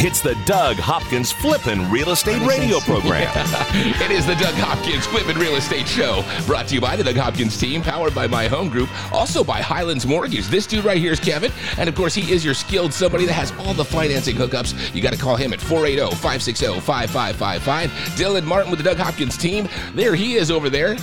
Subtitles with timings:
[0.00, 3.32] It's the Doug Hopkins Flippin' Real Estate Radio program.
[4.00, 7.16] It is the Doug Hopkins Flippin' Real Estate Show, brought to you by the Doug
[7.16, 10.46] Hopkins team, powered by My Home Group, also by Highlands Mortgage.
[10.46, 13.32] This dude right here is Kevin, and of course, he is your skilled somebody that
[13.32, 14.94] has all the financing hookups.
[14.94, 17.90] You got to call him at 480 560 5555.
[18.16, 19.68] Dylan Martin with the Doug Hopkins team.
[19.94, 20.96] There he is over there.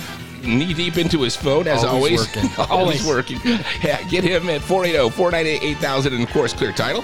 [0.46, 2.36] Knee deep into his phone as Always always.
[2.36, 2.50] working.
[2.70, 3.40] always working.
[3.82, 7.02] Yeah, get him at 480 498 8000 and of course, clear title.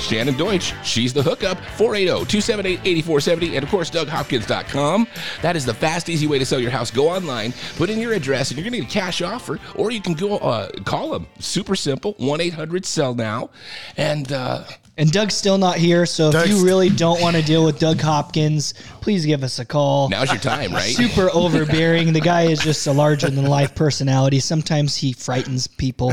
[0.00, 1.58] Shannon Deutsch, she's the hookup.
[1.76, 5.06] 480 278 8470 and of course, DougHopkins.com.
[5.42, 6.90] That is the fast, easy way to sell your house.
[6.90, 9.90] Go online, put in your address, and you're going to get a cash offer, or
[9.90, 11.26] you can go uh, call them.
[11.38, 13.50] Super simple 1 800 Sell Now.
[13.96, 14.64] And uh,
[14.98, 17.98] And Doug's still not here, so if you really don't want to deal with Doug
[18.00, 20.10] Hopkins, please give us a call.
[20.10, 20.94] now's your time, right?
[20.94, 22.12] Super overbearing.
[22.12, 24.38] The guy is just a larger than life personality.
[24.38, 26.12] Sometimes he frightens people.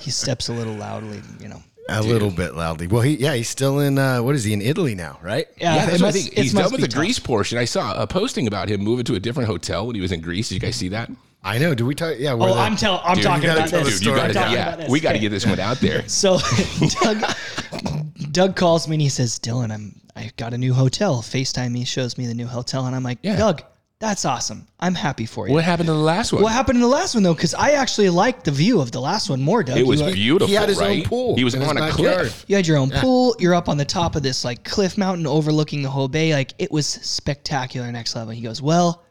[0.00, 1.62] He steps a little loudly, you know.
[1.88, 2.88] A little bit loudly.
[2.88, 3.96] Well, he yeah, he's still in.
[3.98, 5.20] Uh, what is he in Italy now?
[5.22, 5.46] Right?
[5.56, 6.32] Yeah, Yeah, it that's what I think.
[6.34, 6.98] He's done with the tough.
[6.98, 7.58] Greece portion.
[7.58, 10.20] I saw a posting about him moving to a different hotel when he was in
[10.20, 10.48] Greece.
[10.48, 11.10] Did you guys see that?
[11.46, 11.74] I know.
[11.74, 12.16] Do we talk?
[12.18, 12.34] Yeah.
[12.34, 13.00] where Oh, the- I'm telling.
[13.04, 13.98] I'm Dude, talking gotta about tell the this.
[14.00, 14.90] Dude, you gotta, I'm talking yeah, about this.
[14.90, 15.22] we got to Okay.
[15.22, 16.06] get this one out there.
[16.08, 16.38] So
[17.02, 17.22] Doug,
[18.32, 21.84] Doug calls me and he says, "Dylan, I'm I got a new hotel." Facetime me,
[21.84, 23.36] shows me the new hotel, and I'm like, Yeah.
[23.36, 23.62] "Doug,
[24.00, 24.66] that's awesome.
[24.80, 26.42] I'm happy for you." What happened to the last one?
[26.42, 27.34] What happened in the last one though?
[27.34, 29.78] Because I actually liked the view of the last one more, Doug.
[29.78, 30.48] It was You, beautiful.
[30.48, 32.18] he had his own pool He was on a backyard.
[32.20, 32.44] cliff.
[32.48, 33.36] you had your own pool.
[33.38, 36.34] You're up on the top of this like cliff mountain overlooking the whole bay.
[36.34, 38.32] Like it was spectacular, next level.
[38.32, 39.02] He goes, "Well,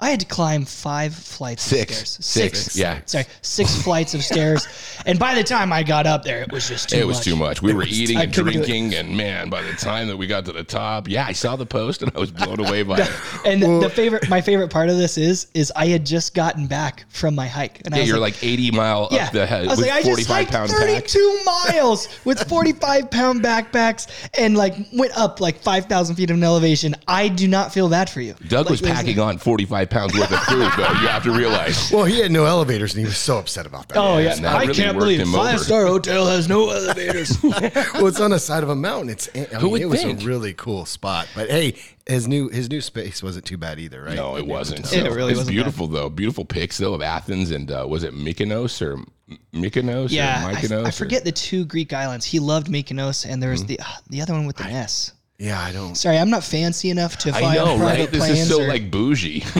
[0.00, 2.18] I had to climb five flights Six.
[2.18, 2.58] of stairs.
[2.58, 3.00] Six, yeah.
[3.06, 4.66] Sorry, six flights of stairs.
[5.04, 7.24] And by the time I got up there, it was just too It was much.
[7.24, 7.62] too much.
[7.62, 8.66] We were eating I and couldn't do it.
[8.66, 11.56] drinking, and man, by the time that we got to the top, yeah, I saw
[11.56, 13.10] the post and I was blown away by it.
[13.44, 17.04] And the favorite, my favorite part of this is, is I had just gotten back
[17.10, 19.66] from my hike, and I Yeah, was you're like, like 80 mile up the head
[19.66, 20.78] I was with like, I just 45 hiked pound pack.
[21.08, 24.06] 32 miles with 45 pound backpacks,
[24.38, 26.94] and like went up like 5,000 feet of an elevation.
[27.06, 28.34] I do not feel bad for you.
[28.48, 30.88] Doug Like, was packing on 45 pounds worth of food, though.
[31.00, 31.90] You have to realize.
[31.92, 33.98] well, he had no elevators, and he was so upset about that.
[33.98, 35.44] Oh yeah, that I really can't believe him over.
[35.44, 37.40] five star hotel has no elevators.
[37.42, 39.10] well, it's on the side of a mountain.
[39.10, 39.28] It's.
[39.34, 40.22] I mean, Who would it was think?
[40.22, 41.28] a really cool spot.
[41.34, 44.14] But hey, his new his new space wasn't too bad either, right?
[44.16, 44.92] No, it wasn't.
[44.92, 46.08] It really it's wasn't beautiful though.
[46.08, 50.50] Beautiful pics though of Athens and uh, was it Mykonos or M- Mykonos yeah, or
[50.50, 50.84] I, Mykonos?
[50.84, 52.24] I or- forget the two Greek islands.
[52.26, 53.66] He loved Mykonos, and there was Mm-hmm.
[53.74, 55.12] the uh, the other one with the S.
[55.40, 55.94] Yeah, I don't.
[55.94, 58.10] Sorry, I'm not fancy enough to fly I know, on private right?
[58.10, 58.38] This planes.
[58.40, 59.42] is so or- like bougie.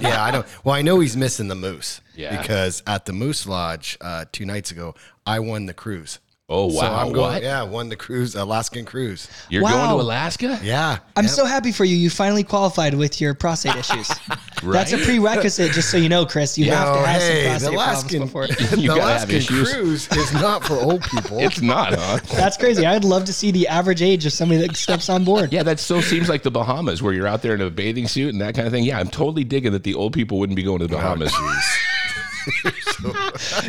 [0.00, 0.46] Yeah, I don't.
[0.64, 2.00] Well, I know he's missing the moose.
[2.16, 2.40] Yeah.
[2.40, 4.94] Because at the Moose Lodge uh, two nights ago,
[5.26, 6.18] I won the cruise.
[6.48, 6.72] oh wow!
[6.72, 7.34] So I'm going.
[7.34, 7.42] what?
[7.42, 9.28] Yeah, won the cruise, Alaskan cruise.
[9.48, 10.58] You're going to Alaska?
[10.62, 10.98] Yeah.
[11.14, 11.30] I'm yeah.
[11.30, 11.94] so happy for you.
[11.94, 14.10] You finally qualified with your prostate issues.
[14.62, 16.56] That's a prerequisite, just so you know, Chris.
[16.56, 18.78] You have to No, have hey, some the prostate Alaskan, problems before.
[18.82, 21.38] You the gotta Alaskan cruise is not for old people.
[21.42, 22.18] It's not, huh?
[22.34, 22.86] That's crazy.
[22.86, 25.52] I'd love to see the average age of somebody that steps on board.
[25.52, 28.32] Yeah, that so seems like the Bahamas, where you're out there in a bathing suit
[28.32, 28.84] and that kind of thing.
[28.84, 31.34] Yeah, I'm totally digging that the old people wouldn't be going to the Bahamas.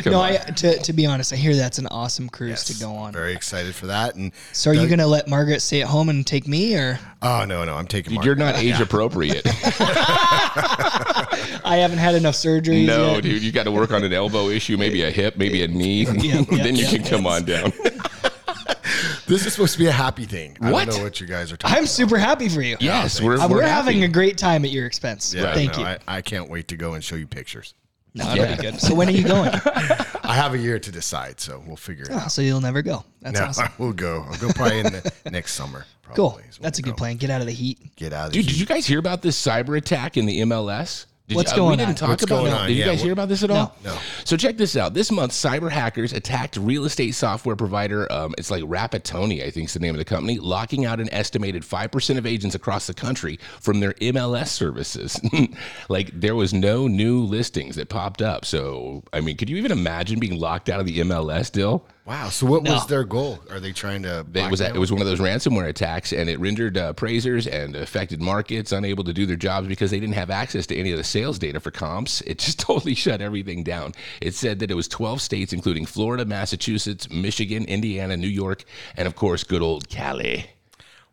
[0.02, 0.30] Come No, on.
[0.30, 3.12] I to, to be honest, I hear that's an awesome cruise to go on.
[3.12, 4.14] Very excited for that.
[4.14, 7.44] And So are you gonna let Margaret stay at home and take me, or oh
[7.46, 8.14] no, no, I'm taking.
[8.14, 9.42] Dude, you're not age appropriate.
[11.64, 12.84] I haven't had enough surgery.
[12.84, 13.22] no, yet?
[13.22, 16.02] dude, you got to work on an elbow issue, maybe a hip, maybe a knee.
[16.18, 16.90] yeah, then you yeah.
[16.90, 17.72] can come on down.
[19.26, 20.54] This is supposed to be a happy thing.
[20.60, 20.74] What?
[20.74, 21.78] I don't know what you guys are talking.
[21.78, 22.76] I'm super happy for you.
[22.78, 25.32] yes, we're, Uh, we're, we're, having a great time at your expense.
[25.32, 25.86] Yeah, Thank no, you.
[25.86, 27.72] I, I can't wait to go and show you pictures.
[28.14, 28.80] No, that'll be good.
[28.80, 29.50] So when are you going?
[29.54, 32.32] I have a year to decide, so we'll figure it Oh, out.
[32.32, 33.04] so you'll never go.
[33.20, 33.64] That's no, awesome.
[33.78, 34.24] I will go.
[34.30, 35.84] I'll go probably in the next summer.
[36.02, 36.40] Probably Cool.
[36.60, 37.00] That's a we'll good go.
[37.00, 37.16] plan.
[37.16, 37.94] Get out of the heat.
[37.96, 40.40] Get out of the Dude, did you guys hear about this cyber attack in the
[40.42, 41.06] MLS?
[41.26, 41.94] Did What's you, uh, going we didn't on?
[41.94, 42.68] talk What's about going on?
[42.68, 43.74] Did you Yeah, guys what- hear about this at all?
[43.82, 43.96] No.
[44.24, 44.92] So check this out.
[44.92, 48.10] This month, cyber hackers attacked real estate software provider.
[48.12, 51.08] Um, it's like Rapattoni, I think is the name of the company, locking out an
[51.14, 55.18] estimated five percent of agents across the country from their MLS services.
[55.88, 58.44] like there was no new listings that popped up.
[58.44, 61.86] So I mean, could you even imagine being locked out of the MLS deal?
[62.06, 62.28] Wow.
[62.28, 63.38] So what was their goal?
[63.50, 64.26] Are they trying to?
[64.34, 67.74] It was it was one of those ransomware attacks, and it rendered uh, appraisers and
[67.74, 70.98] affected markets unable to do their jobs because they didn't have access to any of
[70.98, 72.20] the sales data for comps.
[72.22, 73.94] It just totally shut everything down.
[74.20, 78.64] It said that it was 12 states, including Florida, Massachusetts, Michigan, Indiana, New York,
[78.96, 80.50] and of course, good old Cali.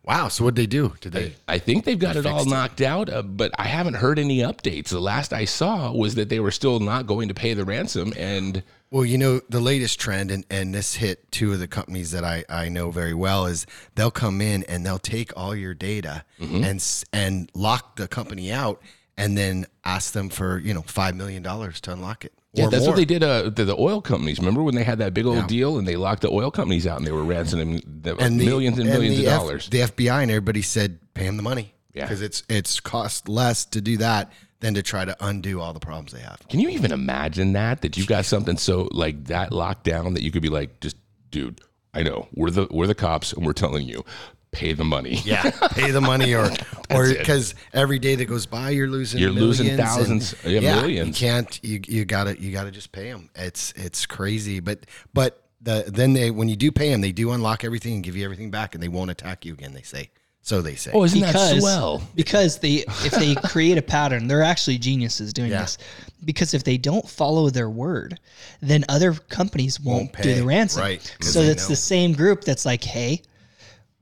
[0.03, 0.27] Wow.
[0.27, 0.93] So what did they do?
[0.99, 1.33] Did they?
[1.47, 4.89] I think they've got it all knocked out, uh, but I haven't heard any updates.
[4.89, 8.11] The last I saw was that they were still not going to pay the ransom,
[8.17, 8.61] and
[8.91, 12.25] Well, you know, the latest trend, and, and this hit two of the companies that
[12.25, 13.65] I, I know very well, is
[13.95, 16.63] they'll come in and they'll take all your data Mm-hmm.
[16.63, 18.81] and and lock the company out,
[19.15, 22.33] and then ask them for you know five million dollars to unlock it.
[22.53, 22.89] Yeah, that's more.
[22.91, 24.37] what they did uh, to the oil companies.
[24.39, 25.47] Remember when they had that big old Yeah.
[25.47, 28.45] deal and they locked the oil companies out and they were ransoming the, and the-
[28.45, 29.69] millions and millions the of F- dollars?
[29.69, 31.73] the FBI and everybody said pay them the money.
[31.93, 32.05] Yeah.
[32.05, 35.79] because it's it's cost less to do that than to try to undo all the
[35.79, 36.39] problems they have.
[36.49, 37.81] Can you even imagine that?
[37.81, 40.95] That you got something so like that locked down that you could be like, just
[41.29, 41.59] dude,
[41.93, 44.05] I know we're the we're the cops and we're telling you,
[44.51, 45.15] pay the money.
[45.25, 46.49] Yeah, pay the money or
[46.91, 50.59] or because every day that goes by, you're losing You're losing millions and- thousands, yeah,
[50.81, 51.07] millions.
[51.21, 51.59] You can't.
[51.63, 53.29] You you gotta you gotta just pay them.
[53.35, 57.31] It's it's crazy, but but the then they when you do pay them, they do
[57.31, 59.73] unlock everything and give you everything back, and they won't attack you again.
[59.73, 60.11] They say
[60.41, 60.61] so.
[60.61, 60.91] They say.
[60.93, 62.01] Oh, isn't because that swell?
[62.15, 65.61] because they if they create a pattern, they're actually geniuses doing Yeah.
[65.61, 65.77] this.
[66.23, 68.19] Because if they don't follow their word,
[68.61, 70.81] then other companies won't, Won't do the ransom.
[70.83, 71.15] Right.
[71.21, 71.69] So they it's know.
[71.69, 73.21] the same group that's like, hey,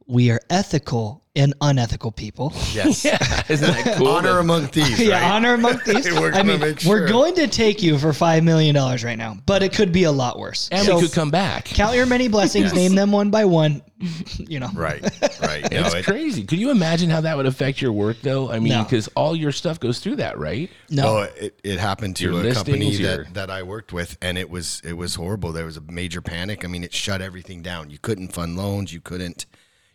[0.06, 2.52] we are ethical and unethical people.
[2.74, 3.04] yes.
[3.50, 4.08] Isn't that cool?
[4.10, 5.00] Honor that- among thieves.
[5.00, 5.32] yeah, right?
[5.32, 6.10] honor among thieves.
[6.12, 9.38] We're I mean, make we're going to take you for five million dollars right now,
[9.46, 10.70] but it could be a lot worse.
[10.72, 11.66] and So we could come back.
[11.66, 13.82] count your many blessings, name them one by one.
[14.38, 15.02] You know, Right.
[15.42, 15.70] Right.
[15.72, 16.46] No, It's it- crazy.
[16.46, 18.50] Could you imagine how that would affect your work, though?
[18.50, 18.84] I mean, No.
[18.84, 20.70] because all your stuff goes through that, right?
[20.90, 21.18] no.
[21.18, 24.38] Oh, it, it happened to Your a company your- that, that I worked with, and
[24.38, 25.52] it was it was horrible.
[25.52, 26.64] There was a major panic.
[26.64, 27.90] I mean, it shut everything down.
[27.90, 28.94] You couldn't fund loans.
[28.94, 29.46] You couldn't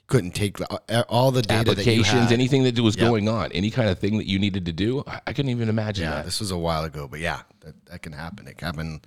[0.06, 2.33] couldn't take the, all the data that you Applications, had.
[2.33, 3.09] anything that was Yep.
[3.09, 5.03] going on, any kind of thing that you needed to do.
[5.06, 6.25] I, I couldn't even imagine Yeah, that.
[6.27, 8.47] this was a while ago, but yeah, that, that can happen.
[8.47, 9.01] It can happen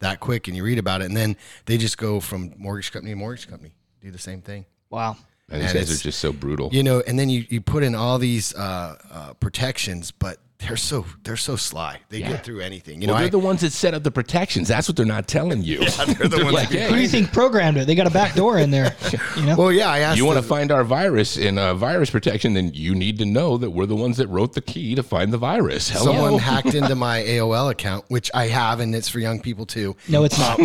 [0.00, 1.36] that quick, and you read about it, and then
[1.66, 4.64] they just go from mortgage company to mortgage company, do the same thing.
[4.90, 5.16] wow.
[5.50, 6.70] And these guys are just so brutal.
[6.72, 10.76] You know, and then you, you put in all these uh, uh, protections, but they're
[10.76, 11.98] so they're so sly.
[12.08, 12.30] They Yeah.
[12.32, 13.00] get through anything.
[13.02, 14.68] You well, know, they're I, the ones that set up the protections.
[14.68, 15.80] That's what they're not telling you.
[15.82, 17.86] Yeah, they're the ones like, hey, Who do you think programmed it?
[17.86, 18.94] They got a back door in there.
[19.36, 19.56] You know.
[19.56, 20.16] well, yeah, I asked.
[20.16, 23.58] you want to find our virus in uh, virus protection, then you need to know
[23.58, 25.90] that we're the ones that wrote the key to find the virus.
[25.90, 26.12] Hello.
[26.12, 29.96] Someone hacked into my AOL account, which I have, and it's for young people too.
[30.08, 30.60] No, it's not.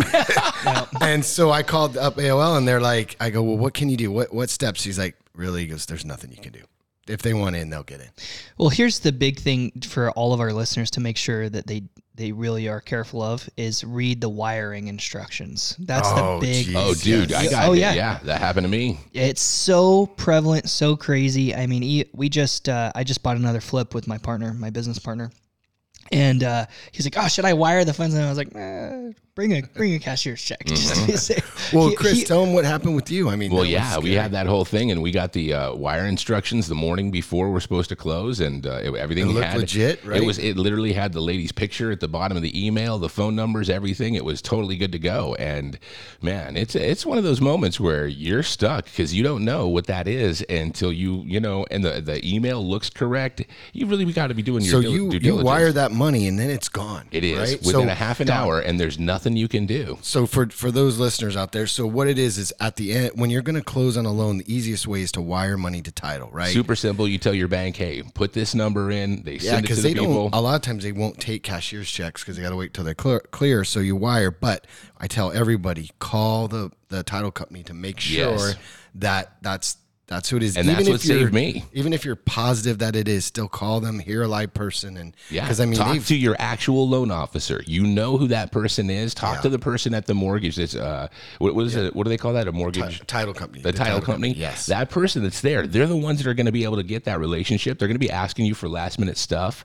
[1.02, 3.96] And so I called up AOL, and they're like, "I go, well, what can you
[3.96, 4.10] do?
[4.12, 6.62] What what steps?" He's like, "Really?" He goes, "There's nothing you can do.
[7.10, 8.08] If they want in, they'll get in."
[8.58, 11.82] Well, here's the big thing for all of our listeners to make sure that they
[12.14, 15.74] they really are careful of is read the wiring instructions.
[15.78, 16.66] That's Oh, the big.
[16.66, 16.74] geez.
[16.76, 17.50] Oh, dude, I Yes.
[17.52, 17.78] got Oh, it.
[17.78, 17.94] yeah.
[17.94, 18.98] Yeah, that happened to me.
[19.14, 21.54] It's so prevalent, so crazy.
[21.54, 24.68] I mean, e- we just uh, I just bought another flip with my partner, my
[24.70, 25.30] business partner,
[26.12, 29.12] and uh, he's like, "Oh, should I wire the funds?" And I was like, eh,
[29.34, 31.72] "Bring a bring a cashier's check." Just to be safe.
[31.72, 33.28] Well, He- Chris, he- tell them what happened with you.
[33.28, 36.06] I mean, Well, yeah, we had that whole thing, and we got the uh, wire
[36.06, 39.58] instructions the morning before we're supposed to close, and uh, it, everything It looked had
[39.58, 40.20] legit, right?
[40.22, 40.38] It was.
[40.38, 43.70] It literally had the lady's picture at the bottom of the email, the phone numbers,
[43.70, 44.14] everything.
[44.16, 45.34] It was totally good to go.
[45.36, 45.78] And
[46.22, 49.86] man, it's it's one of those moments where you're stuck because you don't know what
[49.86, 53.42] that is until you you know, and the the email looks correct.
[53.72, 55.44] You really got to be doing your So dil- you due you diligence.
[55.46, 57.06] wire that money, and then it's gone.
[57.12, 57.58] It is right?
[57.64, 59.98] within So- a half an hour, and there's nothing you can do.
[60.02, 63.10] So for for those listeners out there, so what it is is at the end
[63.14, 65.82] when you're going to close on a loan, the easiest way is to wire money
[65.82, 66.52] to title, right?
[66.52, 67.06] Super simple.
[67.06, 69.22] You tell your bank, hey, put this number in.
[69.24, 70.14] They Yeah, send it to because the they people.
[70.30, 70.34] don't.
[70.34, 72.84] A lot of times they won't take cashier's checks because they got to wait till
[72.84, 73.62] they're clear, clear.
[73.64, 74.30] So you wire.
[74.30, 74.66] But
[74.98, 78.54] I tell everybody, call the the title company to make sure Yes.
[78.96, 79.76] that that's
[80.10, 80.56] that's who it is.
[80.56, 81.64] And that's what saved me.
[81.72, 84.00] Even if you're positive that it is, still call them.
[84.00, 87.62] Hear a live person, and Yeah, because I mean, talk to your actual loan officer.
[87.64, 89.14] You know who that person is.
[89.14, 90.56] Talk to the person at the mortgage.
[90.56, 91.06] That's uh,
[91.38, 91.94] what, what is it?
[91.94, 92.48] What do they call that?
[92.48, 93.06] A mortgage.
[93.06, 96.34] title company, the, title, company, Yes, that person that's there, they're the ones that are
[96.34, 97.78] going to be able to get that relationship.
[97.78, 99.64] They're going to be asking you for last minute stuff.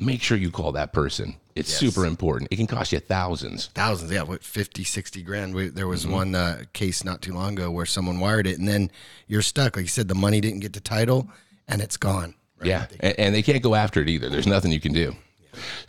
[0.00, 1.36] Make sure you call that person.
[1.54, 2.50] It's super important.
[2.50, 3.66] It can cost you thousands.
[3.74, 5.90] thousands yeah what 50 60 grand we, there Mm-hmm.
[5.90, 8.90] was one uh, case not too long ago where someone wired it and then
[9.28, 11.28] you're stuck like you said the money didn't get to title
[11.68, 12.68] and it's gone right?
[12.68, 14.28] Yeah, and, and they can't go after it either.
[14.30, 15.14] There's nothing you can do.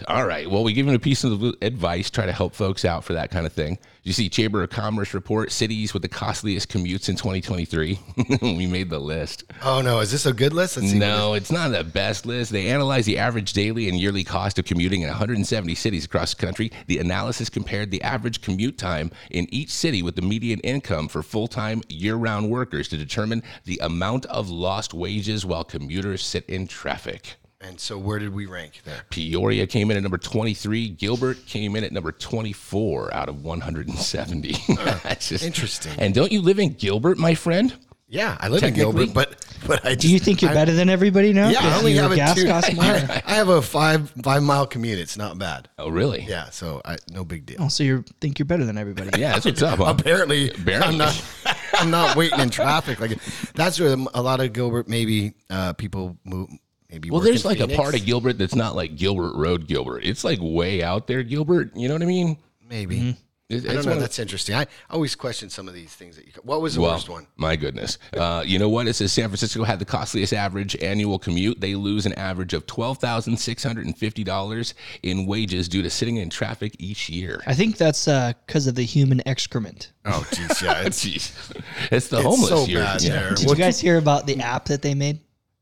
[0.08, 0.50] All right.
[0.50, 3.32] Well, we give them a piece of advice, try to help folks out for that
[3.32, 3.78] kind of thing.
[4.04, 8.00] You see, Chamber of Commerce report cities with the costliest commutes in 2023.
[8.42, 9.44] we made the list.
[9.62, 12.52] oh no is this a good list Let's see No, it's not the best list.
[12.52, 16.44] They analyzed the average daily and yearly cost of commuting in 170 cities across the
[16.44, 16.72] country.
[16.88, 21.22] The analysis compared the average commute time in each city with the median income for
[21.22, 26.46] full time, year round workers to determine the amount of lost wages while commuters sit
[26.48, 27.36] in traffic.
[27.62, 30.90] And so where did we rank there Peoria came in at number 23.
[30.90, 34.56] Gilbert came in at number 24 out of 170.
[35.04, 35.94] That's just interesting.
[35.98, 37.74] And don't you live in Gilbert, my friend?
[38.14, 40.90] yeah i live in gilbert but but I Do you think you're I- better than
[40.90, 41.48] everybody now?
[41.50, 42.84] Yeah, I 'Cause only your have a gas two- costs more.
[42.84, 44.98] I, I have a five five mile commute.
[45.00, 45.70] It's not bad.
[45.78, 46.26] Oh, really?
[46.28, 47.58] Yeah, so I, no big deal.
[47.60, 49.12] Oh, so you think you're better than everybody?
[49.22, 49.78] Yeah, that's what's up.
[49.78, 49.86] Huh?
[49.98, 50.88] Apparently, Apparently.
[50.94, 51.24] I'm not.
[51.76, 53.00] I'm not waiting in traffic.
[53.00, 53.18] Like
[53.54, 56.50] that's where a lot of Gilbert maybe uh, people move.
[56.92, 59.66] Maybe Well, work there's in like a part of Gilbert that's not like Gilbert Road
[59.68, 60.04] Gilbert.
[60.04, 61.76] It's like way out there, Gilbert.
[61.76, 62.38] You know what I mean?
[62.70, 63.16] maybe.
[63.50, 63.92] It- I don't one know.
[63.96, 64.56] of- That's interesting.
[64.56, 66.32] I always question some of these things that you.
[66.44, 67.28] What was the well, worst one?
[67.36, 67.98] my goodness.
[68.16, 68.88] Uh, you know what?
[68.88, 71.60] It says San Francisco had the costliest average annual commute.
[71.60, 75.82] They lose an average of twelve thousand six hundred and fifty dollars in wages due
[75.82, 77.42] to sitting in traffic each year.
[77.46, 79.92] I think that's because of the human excrement.
[80.06, 80.82] Oh, geez, yeah.
[80.86, 82.80] It's, Jeez, it's the it's homeless so here.
[82.80, 83.10] bad Yeah.
[83.20, 83.30] there.
[83.36, 85.20] Did you guys hear about the app that they made?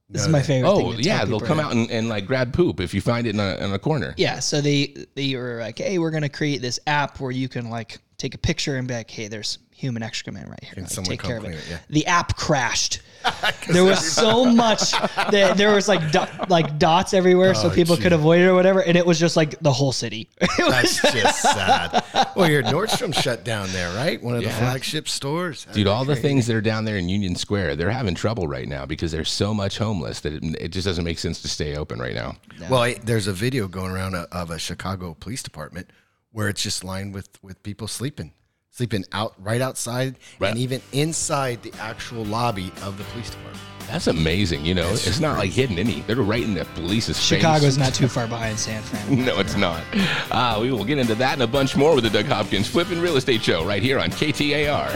[0.09, 0.75] This is my favorite.
[0.75, 3.27] thing Oh to yeah, they'll come out and, and like grab poop if you find
[3.27, 4.15] it in a, in a corner.
[4.17, 7.69] Yeah, so they they were like, hey, we're gonna create this app where you can
[7.69, 10.73] like take a picture and be like, hey, there's human excrement right here.
[10.83, 11.55] Like, take care of it.
[11.55, 11.77] it, yeah.
[11.89, 12.99] The app crashed.
[13.69, 16.19] there was so much that there was like do,
[16.49, 19.35] like dots everywhere, so Oh, people could avoid it or whatever, and it was just
[19.37, 20.29] like the whole city.
[20.41, 22.03] It was- that's just sad.
[22.35, 24.21] Well, your Nordstrom shut down there, right?
[24.21, 25.65] One of the flagship stores.
[25.73, 28.67] Dude, all the things that are down there in Union Square, they're having trouble right
[28.67, 31.75] now because there's so much homeless that it, it just doesn't make sense to stay
[31.75, 32.35] open right now.
[32.69, 35.89] Well, I, there's a video going around of- of a Chicago police department
[36.31, 38.31] where it's just lined with with people sleeping,
[38.71, 40.49] sleeping out right outside Right.
[40.51, 43.57] and even inside the actual lobby of the police department.
[43.87, 44.63] That's amazing.
[44.65, 46.01] You know, it's not like hidden any.
[46.01, 47.39] They're right in the police's face.
[47.39, 49.25] Chicago's not too far behind San Fran.
[49.25, 49.81] No, it's not.
[50.29, 53.01] Uh, we will get into that and a bunch more with the Doug Hopkins Flipping
[53.01, 54.89] Real Estate Show right here on KTAR.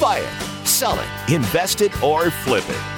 [0.00, 2.97] Buy it, sell it, invest it, or flip it.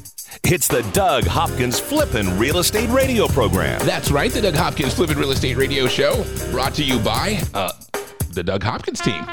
[0.51, 3.79] It's the Doug Hopkins Flippin' Real Estate Radio Program.
[3.85, 7.71] That's right, the Doug Hopkins Flippin' Real Estate Radio Show, brought to you by uh,
[8.33, 9.23] the Doug Hopkins team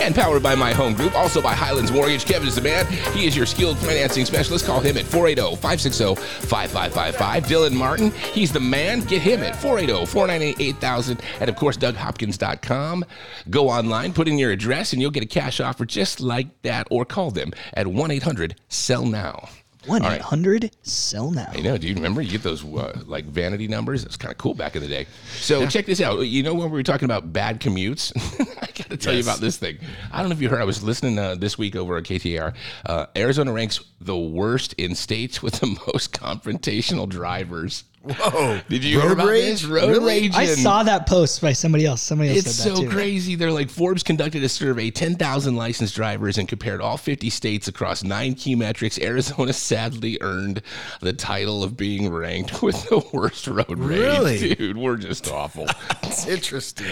[0.00, 2.26] and powered by my home group, also by Highlands Mortgage.
[2.26, 2.86] Kevin is the man.
[3.12, 4.66] He is your skilled financing specialist.
[4.66, 7.42] Call him at 480 560 5555.
[7.46, 9.00] Dylan Martin, he's the man.
[9.00, 11.20] Get him at 480 498 8000.
[11.40, 13.04] And of course, DougHopkins.com.
[13.50, 16.86] Go online, put in your address, and you'll get a cash offer just like that.
[16.88, 19.48] Or call them at 1 800 Sell Now.
[19.86, 20.16] One All right.
[20.16, 21.48] eight hundred sell now.
[21.52, 21.78] I know.
[21.78, 22.20] Do you remember?
[22.20, 24.04] You get those uh, like vanity numbers.
[24.04, 25.06] It's kind of cool back in the day.
[25.36, 26.20] So check this out.
[26.20, 28.12] You know when we were talking about bad commutes,
[28.62, 29.78] I got to tell you about this thing.
[30.12, 30.60] I don't know if you heard.
[30.60, 32.54] I was listening uh, this week over at KTAR.
[32.84, 37.84] Uh, Arizona ranks the worst in states with the most confrontational drivers.
[38.06, 38.60] Whoa!
[38.68, 39.62] Did you hear Road about rage?
[39.62, 39.64] this?
[39.64, 40.06] Road Really?
[40.22, 40.34] rage.
[40.34, 42.02] I saw that post by somebody else.
[42.02, 42.90] Somebody else It's said that so too.
[42.90, 43.34] crazy.
[43.34, 48.04] They're like Forbes conducted a survey, 10,000 licensed drivers, and compared all 50 states across
[48.04, 48.98] nine key metrics.
[48.98, 50.62] Arizona sadly earned
[51.00, 53.98] the title of being ranked with the worst road rage.
[53.98, 54.54] Really?
[54.54, 55.66] Dude, we're just awful.
[56.02, 56.86] It's interesting.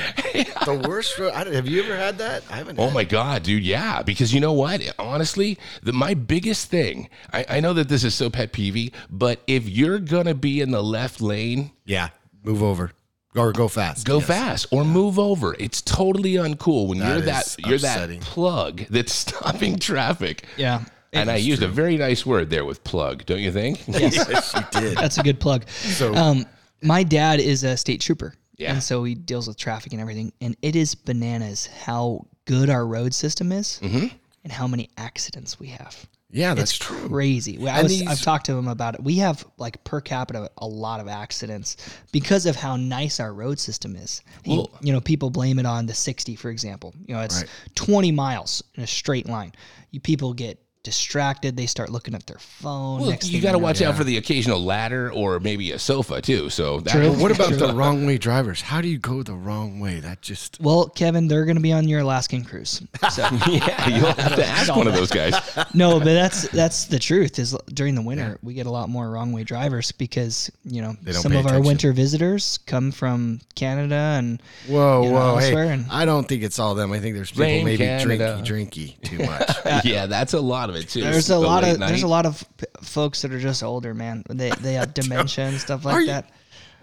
[0.64, 1.18] the worst.
[1.18, 2.42] Road, have you ever had that?
[2.50, 2.78] I haven't.
[2.78, 3.62] Oh had my God, dude.
[3.64, 4.02] Yeah.
[4.02, 4.82] Because you know what?
[4.98, 9.40] Honestly, the, my biggest thing, I, I know that this is so pet peevy, but
[9.46, 12.08] if you're going to be in the left lane, Yeah.
[12.42, 12.92] Move over
[13.36, 14.04] or go fast.
[14.06, 14.26] go Yes.
[14.26, 15.56] fast or move over.
[15.58, 18.20] It's totally uncool when That you're that you're upsetting.
[18.20, 20.44] that plug that's stopping traffic.
[20.56, 20.84] Yeah.
[21.12, 23.82] And I used a very nice word there with plug, don't you think?
[23.88, 24.96] Yes, you did.
[24.98, 25.68] That's a good plug.
[25.68, 26.44] So- um,
[26.82, 28.34] my dad is a state trooper.
[28.56, 28.72] Yeah.
[28.74, 30.32] And so he deals with traffic and everything.
[30.40, 34.06] And it is bananas how good our road system is Mm-hmm.
[34.44, 36.06] and how many accidents we have.
[36.34, 37.08] Yeah, that's it's true.
[37.08, 37.56] crazy.
[37.68, 38.08] I was, these...
[38.08, 39.02] I've talked to him about it.
[39.04, 41.76] We have like per capita a lot of accidents
[42.12, 44.20] because of how nice our road system is.
[44.44, 46.92] Well- you know, people blame it on the 60, for example.
[47.06, 47.50] You know, it's Right.
[47.76, 49.52] 20 miles in a straight line.
[49.92, 51.56] You people get distracted.
[51.56, 53.00] They start looking at their phone.
[53.00, 55.78] Well, Next you got to know- watch out for the occasional ladder or maybe a
[55.78, 56.48] sofa too.
[56.50, 57.10] So that, True.
[57.20, 58.60] What about the wrong way drivers?
[58.60, 59.98] How do you go the wrong way?
[59.98, 62.82] That just Well, Kevin, they're going to be on your Alaskan cruise.
[63.10, 65.34] So yeah, you'll have to ask one of those guys.
[65.74, 67.38] no, but that's that's the truth.
[67.38, 70.94] Is during the winter we get a lot more wrong way drivers because you know
[71.12, 75.68] some pay of our winter visitors come from Canada and whoa, you know, whoa, hey!
[75.68, 76.92] and- I don't think it's all them.
[76.92, 78.42] I think there's people Blame maybe Canada.
[78.44, 79.84] drinky, drinky too much.
[79.84, 81.00] yeah, that's a lot of it too.
[81.02, 83.94] there's a The lot of there's a lot of p- folks that are just older,
[83.94, 84.24] man.
[84.28, 86.30] They they have dementia and stuff like you- that.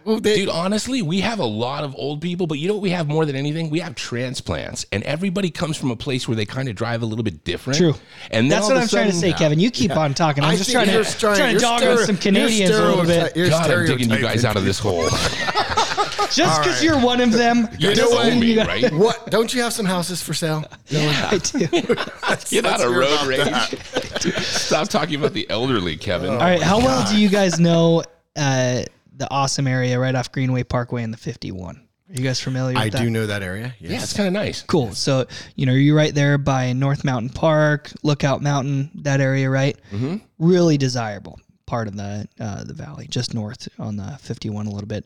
[0.06, 2.84] Well, they, Dude, honestly, we have a lot of old people, but you know what
[2.84, 3.70] we have more than anything?
[3.70, 7.06] We have transplants, and everybody comes from a place where they kind of drive a
[7.06, 7.78] little bit different.
[7.78, 7.94] True.
[8.32, 9.60] and That's what of a I'm trying to sudden- say, Kevin.
[9.60, 10.44] You keep on talking.
[10.44, 12.22] I'm I just trying to you're trying, trying- to you're dog on stereo- some you're
[12.22, 13.36] Canadians a little bit.
[13.36, 15.08] you're God, I'm digging you guys out of this hole.
[16.32, 18.38] Just because you're one of them, You know doesn't what?
[18.38, 18.92] me, right?
[18.94, 19.30] what?
[19.30, 20.64] Don't you have some houses for sale?
[20.92, 21.68] No, I do.
[21.68, 24.36] Get out let's of hear road about rage.
[24.46, 26.30] Stop talking about the elderly, Kevin.
[26.30, 28.04] All right, how well do you guys know
[28.38, 28.84] uh,
[29.22, 31.76] the awesome area right off Greenway Parkway in the 51?
[31.78, 33.02] Are you guys familiar with I that?
[33.02, 33.74] do know that area.
[33.80, 33.92] Yes.
[33.92, 34.64] yeah, it's kind of nice.
[34.64, 34.94] Cool.
[34.94, 39.78] So, you know, you're right there by North Mountain Park, Lookout Mountain, that area, right?
[39.92, 40.18] Mm-hmm.
[40.40, 44.88] Really desirable part of the uh, the valley, just north on the 51 a little
[44.88, 45.06] bit.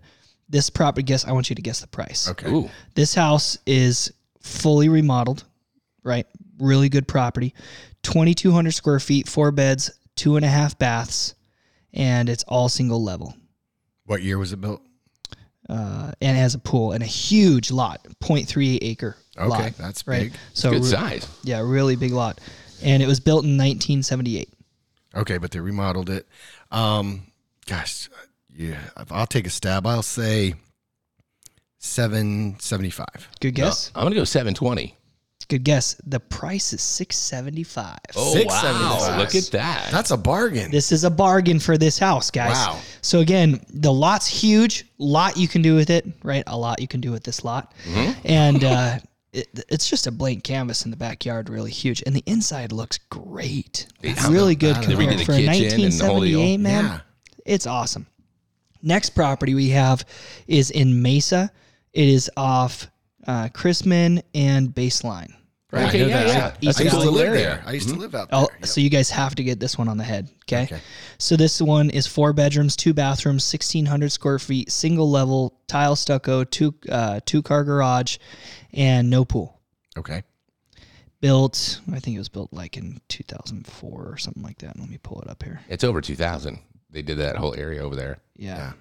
[0.49, 2.27] This property, guess I want you to guess the price.
[2.29, 2.49] Okay.
[2.49, 5.43] Ooh, This house is fully remodeled,
[6.03, 6.25] right?
[6.57, 7.53] Really good property.
[8.03, 11.35] 2,200 square feet, four beds, two and a half baths,
[11.93, 13.35] and it's all single level.
[14.05, 14.81] What year was it built?
[15.67, 19.73] Uh, and it has a pool and a huge lot, 0.38 acre Okay, lot.
[19.77, 20.31] that's right?
[20.31, 20.33] big.
[20.53, 21.27] So good re- size.
[21.43, 22.39] yeah, really big lot.
[22.83, 24.53] And it was built in 1978.
[25.15, 26.27] Okay, but they remodeled it.
[26.71, 27.23] Um,
[27.65, 28.09] gosh,
[28.55, 29.87] yeah, I'll take a stab.
[29.87, 30.53] I'll say
[31.79, 33.29] seven seventy five.
[33.39, 33.91] Good guess.
[33.95, 34.95] I'm gonna go 720.
[35.45, 35.95] Good guess.
[36.05, 37.97] The price is 675.
[38.15, 38.33] Oh wow!
[38.33, 39.17] 675.
[39.19, 39.89] Look at that.
[39.91, 40.71] That's a bargain.
[40.71, 42.55] This is a bargain for this house, guys.
[42.55, 42.79] Wow.
[43.01, 44.85] So again, the lot's huge.
[44.97, 46.43] Lot you can do with it, right?
[46.47, 48.11] A lot you can do with this lot, Mm-hmm.
[48.27, 48.97] and uh,
[49.33, 52.97] it, it's just a blank canvas in the backyard, really huge, and the inside looks
[53.09, 53.87] great.
[54.01, 56.21] It's It's really good bad compared They redid the for a kitchen and the whole
[56.21, 56.39] deal.
[56.39, 56.85] 1978, man.
[56.85, 56.99] Yeah.
[57.45, 58.07] It's awesome.
[58.81, 60.05] Next property we have
[60.47, 61.51] is in Mesa.
[61.93, 62.87] It is off
[63.27, 65.33] uh, Crismon and Baseline.
[65.71, 66.27] Right, Okay, I yeah, that.
[66.27, 66.45] yeah.
[66.47, 67.61] I That's used to live there.
[67.65, 68.39] I used to live out there.
[68.39, 68.65] Oh, Yep.
[68.67, 70.63] so you guys have to get this one on the head, okay?
[70.63, 70.79] Okay.
[71.17, 75.95] So this one is four bedrooms, two bathrooms, sixteen hundred square feet, single level, tile
[75.97, 78.17] stucco, two uh, two car garage,
[78.73, 79.59] and no pool.
[79.97, 80.23] Okay.
[81.21, 84.79] Built, I think it was built like in two thousand four or something like that.
[84.79, 85.59] Let me pull it up here.
[85.67, 86.59] It's over 2,000.
[86.91, 88.19] They did that whole area over there.
[88.37, 88.73] Yeah,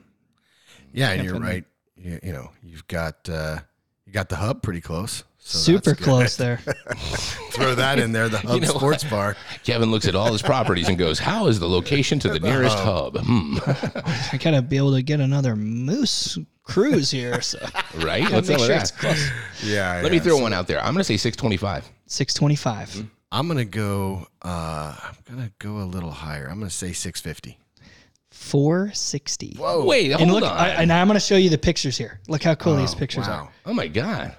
[0.92, 1.64] Yeah, and you're right.
[1.96, 3.61] You, you know, you've got uh,
[4.07, 5.25] you got the hub pretty close.
[5.38, 6.57] So super close there.
[7.51, 8.31] Throw that in there.
[8.31, 9.37] The hub know sports bar.
[9.62, 12.79] Kevin looks at all his properties and goes, "How is the location to the nearest
[12.79, 13.59] hub?" Hmm.
[14.33, 17.43] I gotta be able to get another moose cruise here.
[17.43, 17.59] So
[17.97, 18.23] Right?
[18.31, 18.99] Let's make sure with it's that.
[19.01, 19.31] close.
[19.62, 20.01] Yeah.
[20.03, 20.23] Let me yeah.
[20.23, 20.81] throw one out there.
[20.81, 21.90] I'm gonna say 625.
[22.07, 23.05] Six twenty five.
[23.31, 24.27] I'm gonna go.
[24.40, 26.49] Uh, I'm gonna go a little higher.
[26.49, 27.59] I'm gonna say 650.
[28.44, 29.57] 460.
[29.59, 29.85] Whoa.
[29.85, 30.50] Wait, hold And look, on.
[30.57, 32.20] I, and I'm going to show you the pictures here.
[32.28, 33.44] Look how cool these pictures wow.
[33.44, 33.52] are.
[33.66, 34.37] oh my god.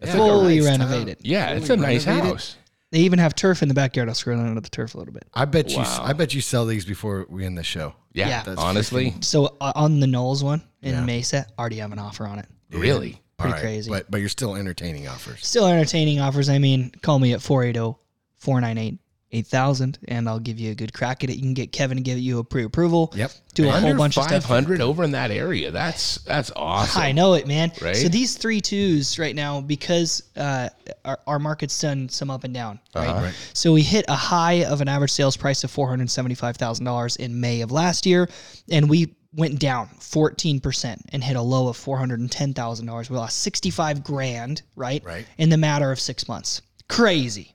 [0.00, 0.20] That's Yeah.
[0.20, 0.78] like a- Fully nice town.
[0.90, 1.18] renovated.
[1.22, 2.32] yeah, it's a Fully nice renovated.
[2.32, 2.56] house.
[2.90, 4.08] They even have turf in the backyard.
[4.08, 5.24] I'll scroll down to the turf a little bit.
[5.34, 5.78] I bet you.
[5.78, 6.00] Wow.
[6.02, 7.94] I bet you sell these before we end the show.
[8.14, 8.42] Yeah, Yeah.
[8.44, 11.04] That's honestly, So uh, on the Knowles one in Yeah.
[11.04, 12.46] Mesa, already have an offer on it.
[12.70, 13.20] really.
[13.36, 13.90] Pretty All right, crazy.
[13.90, 15.46] But but you're still entertaining offers.
[15.46, 16.48] Still entertaining offers.
[16.48, 17.96] I mean, call me at 480
[18.38, 18.98] 498
[19.30, 21.36] 8000 and I'll give you a good crack at it.
[21.36, 23.12] You can get Kevin to give you a pre approval.
[23.14, 23.30] Yep.
[23.54, 24.44] Do a whole bunch of five stuff.
[24.44, 25.70] hundred over in that area.
[25.70, 27.02] That's that's awesome.
[27.02, 27.72] I know it, man.
[27.82, 27.96] Right?
[27.96, 30.68] So these three twos right now, because uh,
[31.04, 33.08] our, our market's done some up and down, right?
[33.08, 33.24] Uh-huh.
[33.26, 33.50] Right.
[33.52, 36.84] So we hit a high of an average sales price of four hundred seventy-five thousand
[36.84, 38.28] dollars in May of last year,
[38.70, 42.54] and we went down fourteen percent and hit a low of four hundred and ten
[42.54, 43.10] thousand dollars.
[43.10, 45.04] We lost sixty-five grand, right?
[45.04, 45.26] Right.
[45.36, 46.62] In the matter of six months.
[46.88, 47.54] Crazy.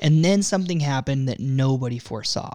[0.00, 2.50] And then something happened that nobody foresaw.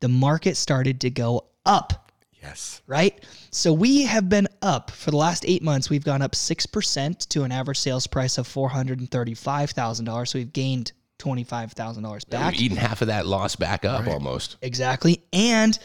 [0.00, 2.80] The market started to go up Yes.
[2.86, 3.22] right?
[3.50, 5.90] So we have been up for the last eight months.
[5.90, 10.28] We've gone up 6% to an average sales price of $435,000.
[10.28, 12.52] So we've gained $25,000 back.
[12.52, 14.56] We've eaten half of that loss back up almost.
[14.62, 15.20] Exactly.
[15.32, 15.76] And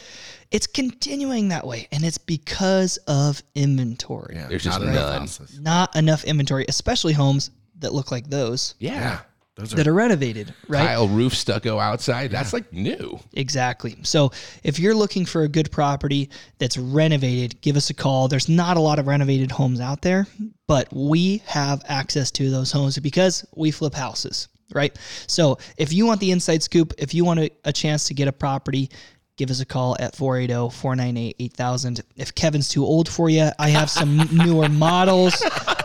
[0.52, 1.88] it's continuing that way.
[1.90, 4.36] And it's because of inventory.
[4.36, 4.46] Yeah.
[4.46, 5.20] There's just not enough none.
[5.22, 5.60] houses.
[5.60, 9.20] Not enough inventory, especially homes that look like those Yeah.
[9.56, 9.62] Yeah.
[9.62, 10.84] Those are that are renovated, right?
[10.86, 12.30] Tile roof stucco outside.
[12.30, 13.20] That's like new.
[13.34, 13.96] Exactly.
[14.02, 14.32] So
[14.64, 18.26] if you're looking for a good property that's renovated, give us a call.
[18.26, 20.26] There's not a lot of renovated homes out there,
[20.66, 24.98] but we have access to those homes because we flip houses, right?
[25.28, 28.26] So if you want the inside scoop, if you want a, a chance to get
[28.26, 28.90] a property,
[29.36, 32.02] give us a call at 480-498-8000.
[32.16, 35.34] If Kevin's too old for you, I have some newer models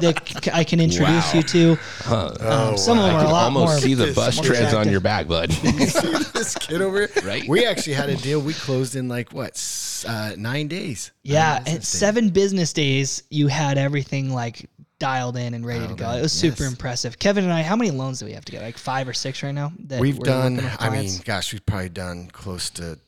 [0.02, 1.40] that c- I can introduce Wow.
[1.40, 1.72] you to.
[2.08, 4.46] Um, some of them I are a can lot almost more see the bus more
[4.46, 4.92] treads on attractive.
[4.92, 5.50] your back, bud.
[5.52, 7.10] this kid over here.
[7.24, 7.48] Right.
[7.48, 8.40] We actually had a deal.
[8.40, 11.12] We closed in like what s- uh, nine days.
[11.24, 12.00] Yeah, Nine at business days.
[12.00, 16.10] seven business days, you had everything like dialed in and ready to go.
[16.12, 16.72] It was super yes.
[16.72, 17.18] impressive.
[17.20, 18.62] Kevin and I, how many loans do we have to get?
[18.62, 19.72] Like five or six right now.
[19.86, 20.58] That We've we're done.
[20.58, 21.20] with I mean, clients?
[21.22, 23.00] gosh, we've probably done close to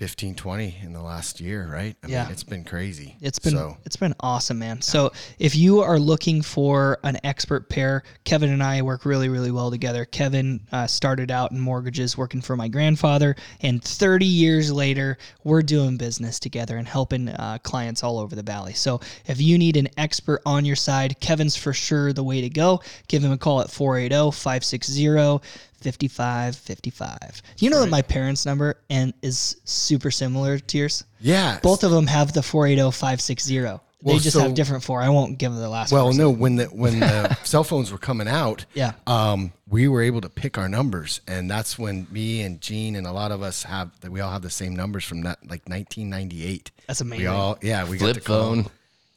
[0.00, 1.94] 15, 20 in the last year, right?
[2.02, 2.22] I Yeah.
[2.22, 3.16] mean, it's been crazy.
[3.20, 3.76] It's been so.
[3.84, 4.80] it's been awesome, man.
[4.80, 9.50] So if you are looking for an expert pair, Kevin and I work really really
[9.50, 10.06] well together.
[10.06, 15.60] Kevin uh, started out in mortgages working for my grandfather, and 30 years later, we're
[15.60, 18.72] doing business together and helping uh, clients all over the valley.
[18.72, 22.48] So if you need an expert on your side, Kevin's for sure the way to
[22.48, 22.80] go.
[23.08, 25.40] Give him a call at 480 560
[25.82, 27.42] 5555.
[27.58, 31.04] You know that my parents' number and is super similar to yours?
[31.20, 31.58] Yeah.
[31.62, 33.80] Both of them have the 480-560.
[34.02, 35.02] They just so- have different four.
[35.02, 36.22] I won't give them the last Well, person.
[36.22, 38.92] no, when the when the cell phones were coming out, Yeah.
[39.06, 43.06] um, we were able to pick our numbers, and that's when me and Gene and
[43.06, 45.68] a lot of us have that we all have the same numbers from that like
[45.68, 46.70] 1998.
[46.86, 47.24] That's amazing.
[47.24, 48.40] We all yeah we got Flip to call.
[48.54, 48.66] phone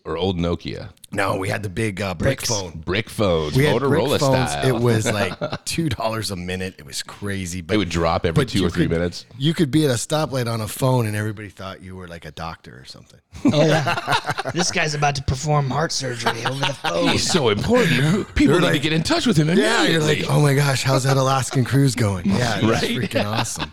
[0.06, 0.90] or old Nokia.
[1.14, 2.50] No, we had the big uh, brick Bricks.
[2.50, 2.72] phone.
[2.84, 4.50] Brick phones, We had Motorola brick phones.
[4.52, 4.68] style.
[4.76, 6.76] It was like two dollars a minute.
[6.80, 7.62] It was crazy.
[7.62, 9.26] But It would drop every but two you or three could- minutes.
[9.38, 12.26] You could be at a stoplight on a phone, and everybody thought you were like
[12.26, 13.20] a doctor or something.
[13.46, 14.52] Oh yeah.
[14.54, 17.10] this guy's about to perform heart surgery over the phone.
[17.10, 18.34] He's so important.
[18.36, 20.84] People need to like- get in touch with him Yeah, you're like, oh my gosh,
[20.84, 22.26] how's that Alaskan cruise going?
[22.26, 22.98] Yeah, it was Right?
[22.98, 23.70] freaking awesome.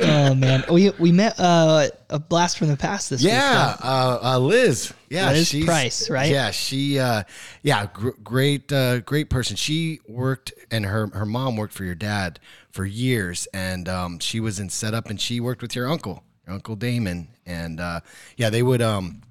[0.00, 3.32] Oh man, we we met uh, a blast from the past this week.
[3.32, 4.92] Yeah, uh, uh, Liz.
[5.08, 6.30] Yeah, Liz she's- Price, right?
[6.30, 6.98] Yeah, she.
[6.98, 7.22] Uh,
[7.62, 9.56] yeah, gr- great, uh, great person.
[9.56, 14.40] She worked, and her her mom worked for your dad for years, and um, she
[14.40, 18.00] was in setup, and she worked with your uncle, your uncle Damon, and uh,
[18.36, 18.82] yeah, they would.
[18.82, 19.22] Um,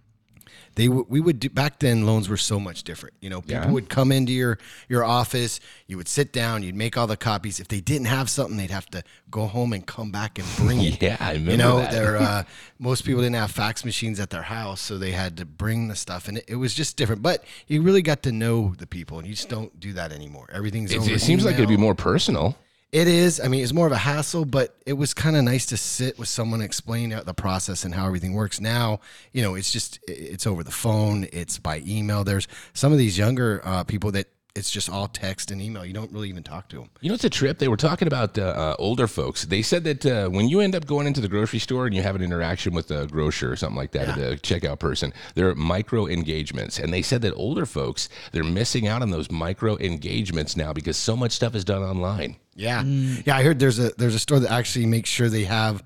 [0.75, 3.63] they w- we would do, back then loans were so much different you know people
[3.65, 3.71] Yeah.
[3.71, 4.57] would come into your
[4.89, 8.29] your office you would sit down you'd make all the copies if they didn't have
[8.29, 11.51] something they'd have to go home and come back and bring it Yeah, I remember
[11.51, 11.93] you know that.
[12.21, 12.43] uh,
[12.79, 15.95] most people didn't have fax machines at their house so they had to bring the
[15.95, 19.19] stuff and it, it was just different but you really got to know the people
[19.19, 21.77] and you just don't do that anymore everything's It, over it seems like it'd be
[21.77, 22.57] more personal.
[22.93, 23.41] It is.
[23.43, 26.19] I mean, it's more of a hassle, but it was kind of nice to sit
[26.19, 28.61] with someone, explain out the process and how everything works.
[28.61, 28.99] Now,
[29.31, 32.23] you know, it's just it's over the phone, it's by email.
[32.23, 35.83] There's some of these younger uh, people that it's just all text and email.
[35.83, 36.89] You don't really even talk to them.
[37.01, 37.57] You know, it's a trip.
[37.57, 39.45] They were talking about uh, uh, older folks.
[39.45, 42.03] They said that uh, when you end up going into the grocery store and you
[42.03, 45.55] have an interaction with a grocer or something like that, the checkout person, there are
[45.55, 46.77] micro engagements.
[46.77, 50.95] And they said that older folks, they're missing out on those micro engagements now because
[50.95, 52.35] so much stuff is done online.
[52.55, 53.35] Yeah, yeah.
[53.35, 55.83] I heard there's a there's a store that actually makes sure they have.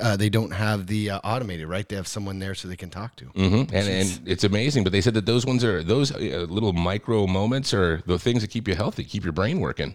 [0.00, 1.88] Uh, they don't have the uh, automated, right?
[1.88, 3.26] They have someone there so they can talk to.
[3.26, 4.82] hmm And, and it's amazing.
[4.82, 8.42] But they said that those ones are, those uh, little micro moments are the things
[8.42, 9.94] that keep you healthy, keep your brain working,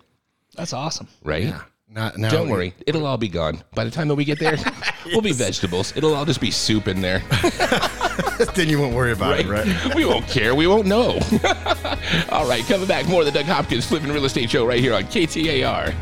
[0.56, 1.10] That's awesome.
[1.22, 1.44] right?
[1.44, 1.64] Yeah.
[1.92, 3.64] Not, now, Don't worry, it'll all be gone.
[3.74, 4.58] By the time that we get there,
[5.08, 5.96] we'll be vegetables.
[5.98, 7.24] It'll all just be soup in there.
[8.54, 9.46] then you won't worry about right?
[9.46, 9.96] it, right?
[9.96, 10.54] we won't care.
[10.54, 11.20] We won't know.
[12.30, 14.94] All right, coming back more of the Doug Hopkins Flipping Real Estate Show right here
[14.94, 15.96] on KTAR.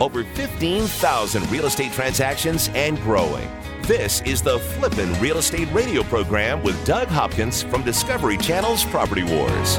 [0.00, 3.48] Over 15,000 real estate transactions and growing.
[3.88, 9.22] This is the Flippin' Real Estate Radio program with Doug Hopkins from Discovery Channel's Property
[9.22, 9.76] Wars.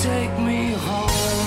[0.00, 1.41] So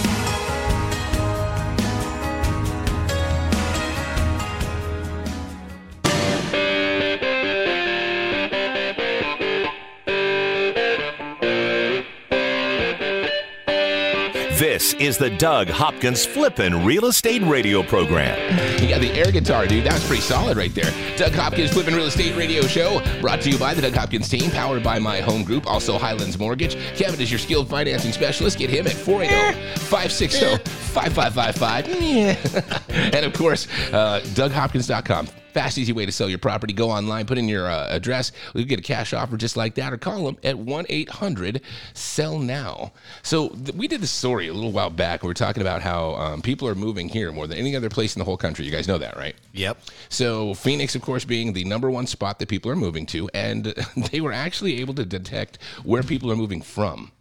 [14.58, 18.38] This is the Doug Hopkins Flippin' Real Estate Radio program.
[18.82, 19.86] You got the air guitar, dude.
[19.86, 20.94] That's pretty solid right there.
[21.18, 24.50] Doug Hopkins Flippin' Real Estate Radio Show, brought to you by the Doug Hopkins team,
[24.52, 26.76] powered by my home group, also Highlands Mortgage.
[26.96, 28.58] Kevin is your skilled financing specialist.
[28.58, 32.82] Get him at 480 560 5555.
[33.14, 35.28] And of course, uh, DougHopkins.com.
[35.56, 36.74] Fast, easy way to sell your property.
[36.74, 38.34] Go online, put in your uh, address.
[38.54, 41.62] You'll get a cash offer just like that, or call them at 1 800
[41.94, 42.92] Sell Now.
[43.24, 45.24] So, th- we did this story a little while back.
[45.24, 48.18] We were talking about how um, people are moving here more than any other place
[48.18, 48.66] in the whole country.
[48.66, 49.34] You guys know that, right?
[49.54, 49.78] Yep.
[50.10, 53.64] So Phoenix, of course, being the number one spot that people are moving to, and
[54.12, 57.14] they were actually able to detect where people are moving from.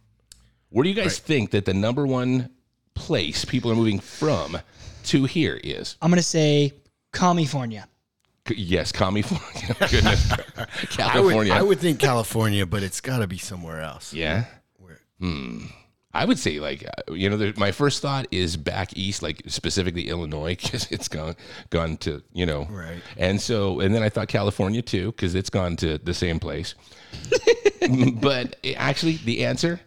[0.71, 2.49] Where do you guys think that the number one
[2.95, 4.57] place people are moving from
[5.05, 5.95] to here is?
[6.01, 6.73] I'm gonna say
[7.13, 7.87] California.
[8.49, 9.75] Yes, California.
[9.89, 11.53] Goodness, I would, California.
[11.53, 14.13] I would think California, but it's got to be somewhere else.
[14.13, 14.45] yeah.
[15.19, 15.67] Hmm.
[16.13, 20.07] I would say like uh, you know, my first thought is back east, like specifically
[20.09, 21.35] Illinois, because it's gone
[21.69, 23.01] gone to you know, Right.
[23.17, 26.75] And so, and then I thought California too, because it's gone to the same place.
[28.21, 29.81] but actually, the answer,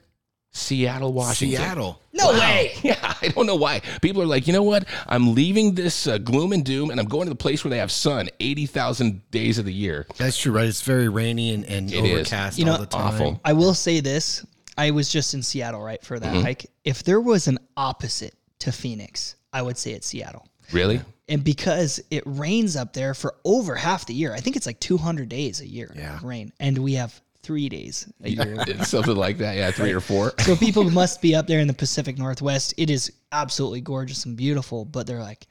[0.53, 1.59] Seattle, Washington.
[1.59, 2.01] Seattle.
[2.13, 2.73] No way.
[2.83, 3.81] Yeah, I don't know why.
[4.03, 4.85] People are like, you know what?
[5.07, 7.79] I'm leaving this uh, gloom and doom, and I'm going to the place where they
[7.79, 10.07] have sun 80,000 days of the year.
[10.17, 10.67] That's true, right?
[10.67, 12.13] It's very rainy and, and It is.
[12.13, 13.15] overcast You know, the time.
[13.15, 13.41] Awful.
[13.45, 14.45] I will say this.
[14.77, 16.67] I was just in Seattle, right, for that hike.
[16.85, 20.47] If there was an opposite to Phoenix, I would say it's Seattle.
[20.73, 21.01] Really?
[21.29, 24.81] And because it rains up there for over half the year, I think it's like
[24.81, 26.17] 200 days a year Yeah.
[26.17, 28.63] of rain, and we have three days a year.
[28.85, 29.57] Something like that.
[29.57, 30.35] Yeah, three or four.
[30.41, 32.75] so people must be up there in the Pacific Northwest.
[32.77, 35.47] It is absolutely gorgeous and beautiful, but they're like,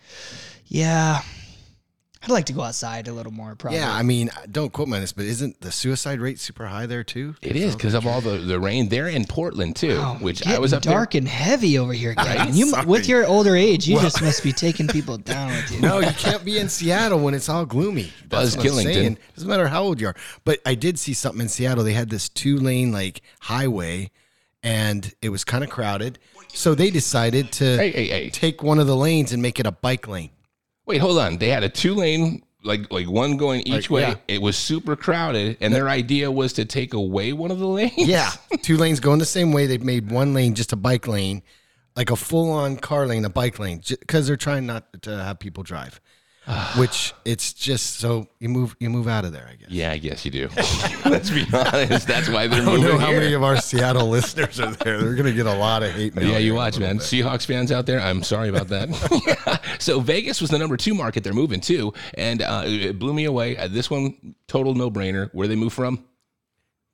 [0.68, 1.24] yeah,
[2.24, 3.56] I'd like to go outside a little more.
[3.56, 3.80] Probably.
[3.80, 6.86] Yeah, I mean, don't quote me on this, but isn't the suicide rate super high
[6.86, 7.36] there too?
[7.42, 8.90] It is because of all the, the rain.
[8.90, 12.56] They're in Portland too, Oh, which I was up dark and heavy over here, Kevin.
[12.56, 15.80] You, with your older age, you just must be taking people down with you.
[15.82, 18.12] No, you can't be in Seattle when it's all gloomy.
[18.30, 19.18] Buzz That's what I'm Killington.
[19.36, 20.16] Doesn't matter how old you are.
[20.44, 21.84] But I did see something in Seattle.
[21.84, 24.12] They had this two lane like highway,
[24.64, 26.20] and it was kind of crowded.
[26.54, 28.30] So they decided to Hey, hey, hey.
[28.30, 30.32] take one of the lanes and make it a bike lane.
[30.88, 31.38] Wait, hold on.
[31.38, 34.02] They had a two lane, like like one going each Like, way.
[34.02, 34.16] yeah.
[34.28, 37.94] It was super crowded, and their idea was to take away one of the lanes.
[37.98, 39.68] Yeah, two lanes going the same way.
[39.68, 41.44] They made one lane just a bike lane,
[41.96, 45.40] like a full on car lane, a bike lane, because they're trying not to have
[45.40, 46.00] people drive.
[46.78, 49.48] Which it's just so you move you move out of there.
[49.52, 49.70] I guess.
[49.70, 50.48] Yeah, I guess you do.
[51.06, 52.08] Let's be honest.
[52.08, 53.20] That's why they're I don't moving know how here.
[53.20, 54.98] many of our Seattle listeners are there.
[55.00, 56.16] They're gonna get a lot of hate.
[56.16, 57.00] Yeah, you watch, man.
[57.00, 59.60] Seahawks fans out there, I'm sorry about that.
[59.80, 63.26] so Vegas was the number two market they're moving to, and uh, it blew me
[63.26, 63.58] away.
[63.58, 65.30] Uh, this one, total no brainer.
[65.34, 66.06] Where they move from?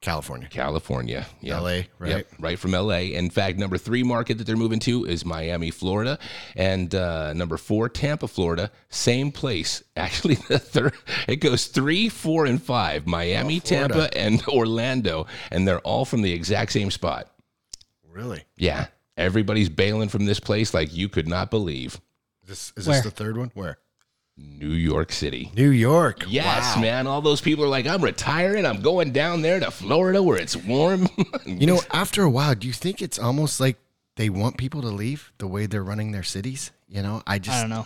[0.04, 0.50] California.
[0.50, 1.60] California, yeah.
[1.60, 2.10] LA, right?
[2.10, 3.00] Yep, right from LA.
[3.16, 6.20] In fact, number three market that they're moving to is Miami, Florida,
[6.58, 8.70] and uh, number four, Tampa, Florida.
[8.90, 9.82] Same place.
[9.96, 10.94] Actually, the third.
[11.28, 13.08] It goes three, four, and five.
[13.08, 17.32] Miami, Tampa, and Orlando, and they're all from the exact same spot.
[18.12, 18.44] Really?
[18.58, 22.00] Yeah, everybody's bailing from this place like you could not believe.
[22.44, 22.98] Is this is Where?
[22.98, 23.52] this the third one?
[23.54, 23.78] Where?
[24.38, 25.52] New York City.
[25.56, 26.24] New York.
[26.28, 26.82] Yes, Wow.
[26.82, 27.08] man.
[27.08, 28.66] All those people are like, I'm retiring.
[28.66, 31.08] I'm going down there to Florida where it's warm.
[31.46, 33.78] You know, after a while, do you think it's almost like
[34.16, 36.72] they want people to leave the way they're running their cities?
[36.88, 37.86] You know, I just I don't know.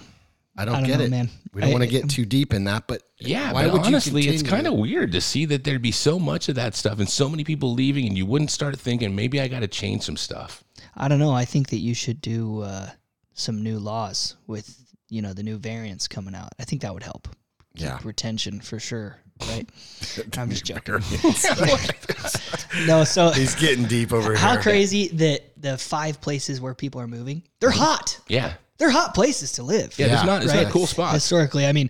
[0.59, 1.11] I don't, I don't get know, it.
[1.11, 1.29] man.
[1.53, 4.23] We don't want to get too deep in that, but Yeah, why but would honestly,
[4.23, 6.99] you it's kind of weird to see that there'd be so much of that stuff
[6.99, 10.03] and so many people leaving, and you wouldn't start thinking maybe I got to change
[10.03, 10.63] some stuff.
[10.95, 11.31] I don't know.
[11.31, 12.89] I think that you should do uh,
[13.33, 16.49] some new laws with you know the new variants coming out.
[16.59, 17.27] I think that would help.
[17.75, 17.99] Keep Yeah.
[18.03, 19.17] retention for sure.
[19.47, 19.69] Right?
[20.37, 20.95] I'm just joking.
[22.87, 24.57] no, so He's getting deep over how here.
[24.57, 28.19] How crazy that the five places where people are moving, they're hot.
[28.27, 29.93] Yeah, They're hot places to live.
[29.97, 30.07] yeah.
[30.07, 30.71] There's Yeah, not, it's not right.
[30.73, 31.89] cool spot Historically, I mean,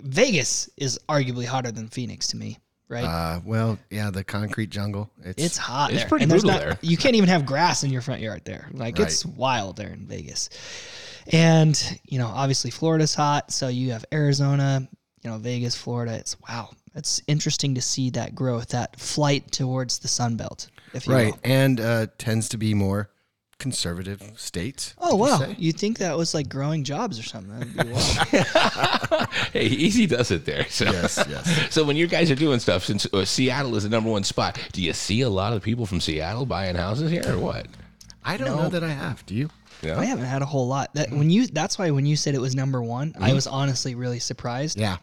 [0.00, 2.58] Vegas is arguably hotter than Phoenix to me.
[2.88, 3.02] Right?
[3.04, 5.10] Uh, well, yeah, the concrete jungle.
[5.24, 5.90] It's, It's hot.
[5.90, 6.08] It's there.
[6.08, 6.78] pretty And brutal not- there.
[6.82, 8.68] You can't even have grass in your front yard there.
[8.72, 9.08] Like Right.
[9.08, 10.50] it's wild there in Vegas.
[11.32, 14.88] And you know, obviously Florida's hot, so you have Arizona,
[15.22, 16.14] you know, Vegas, Florida.
[16.14, 16.70] It's wow.
[16.94, 21.32] It's interesting to see that growth, that flight towards the Sun Belt, if you right,
[21.32, 21.40] will.
[21.44, 23.10] and uh, tends to be more
[23.58, 24.94] conservative states.
[24.98, 25.38] Oh would you wow!
[25.38, 25.56] say?
[25.58, 27.58] You think that was like growing jobs or something?
[27.74, 27.92] That'd be
[29.12, 29.28] wild.
[29.52, 30.66] Hey, easy does it there.
[30.68, 30.84] So.
[30.84, 31.66] Yes, yes.
[31.70, 34.58] So when you guys are doing stuff, since uh, Seattle is the number one spot,
[34.72, 37.66] do you see a lot of people from Seattle buying houses here, or what?
[38.24, 39.24] I don't know that I have.
[39.26, 39.50] Do you?
[39.82, 39.98] Yeah.
[39.98, 40.92] I haven't had a whole lot.
[40.94, 43.34] That when you that's why when you said it was number one, I mm-hmm.
[43.34, 44.96] was honestly really surprised Yeah.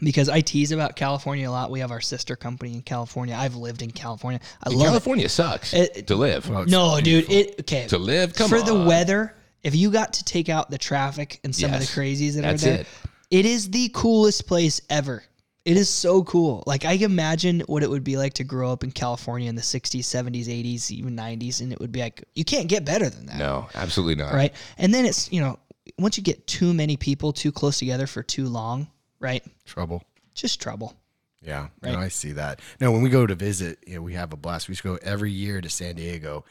[0.00, 1.70] because I tease about California a lot.
[1.70, 3.34] We have our sister company in California.
[3.34, 4.40] I've lived in California.
[4.62, 6.48] I love California sucks It- to live.
[6.50, 6.68] it.
[6.68, 7.30] No, dude.
[7.30, 8.34] It okay To live?
[8.34, 8.86] Come for the on.
[8.86, 9.34] weather.
[9.62, 11.94] If you got to take out the traffic and some of Yes.
[11.94, 12.86] the crazies that That's are there, it.
[13.30, 15.22] it is the coolest place ever.
[15.64, 16.64] It is so cool.
[16.66, 19.62] Like I imagine what it would be like to grow up in California in the
[19.62, 23.26] 60s, 70s, 80s, even 90s and it would be like you can't get better than
[23.26, 23.36] that.
[23.38, 24.34] No, absolutely not.
[24.34, 24.52] Right?
[24.78, 25.58] And then it's, you know,
[25.98, 28.88] once you get too many people too close together for too long,
[29.20, 29.44] right?
[29.64, 30.02] Trouble.
[30.34, 30.96] Just trouble.
[31.44, 31.92] Yeah, Right.
[31.92, 32.60] no, I see that.
[32.80, 34.68] No, when we go to visit, you know, we have a blast.
[34.68, 36.44] We used to go every year to San Diego,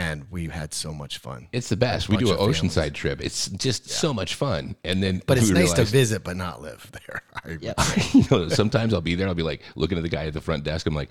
[0.00, 1.46] and we had so much fun.
[1.52, 2.08] It's the best.
[2.08, 3.20] We do an oceanside trip.
[3.22, 4.74] It's just so much fun.
[4.82, 7.22] And then, But it's nice to visit, but not live there.
[7.44, 7.80] I, Yep.
[8.14, 9.28] you know, sometimes I'll be there.
[9.28, 10.86] I'll be like looking at the guy at the front desk.
[10.86, 11.10] I'm like,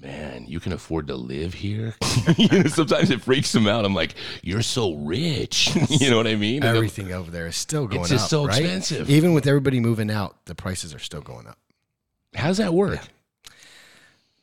[0.00, 1.96] man, you can afford to live here.
[2.36, 3.84] you know, sometimes it freaks him out.
[3.84, 5.74] I'm like, you're so rich.
[5.88, 6.62] you know what I mean?
[6.62, 8.30] Everything over there is still going just up.
[8.30, 8.60] so right?
[8.60, 9.10] expensive.
[9.10, 11.58] Even with everybody moving out, the prices are still going up.
[12.34, 13.00] How's that work?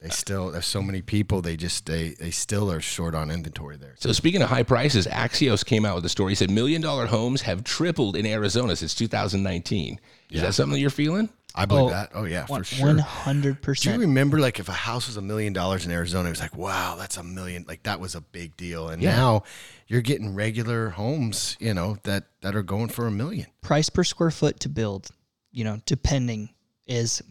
[0.02, 1.42] They still there's so many people.
[1.42, 3.96] They just they they still are short on inventory there.
[4.00, 6.32] So speaking of high prices, Axios came out with a story.
[6.32, 10.00] He said million dollar homes have tripled in Arizona since 2019.
[10.32, 11.28] Is that something that you're feeling?
[11.56, 12.12] I believe Oh, that.
[12.14, 12.96] Oh yeah, for sure.
[13.26, 13.58] One Do
[13.90, 16.56] you remember like if a house was a million dollars in Arizona, it was like,
[16.56, 17.66] wow, that's a million.
[17.68, 18.88] Like that was a big deal.
[18.90, 19.16] And Yeah.
[19.16, 19.44] now
[19.88, 23.48] you're getting regular homes, you know, that that are going for a million.
[23.62, 25.10] Price per square foot to build,
[25.52, 26.50] you know, depending
[26.88, 27.22] is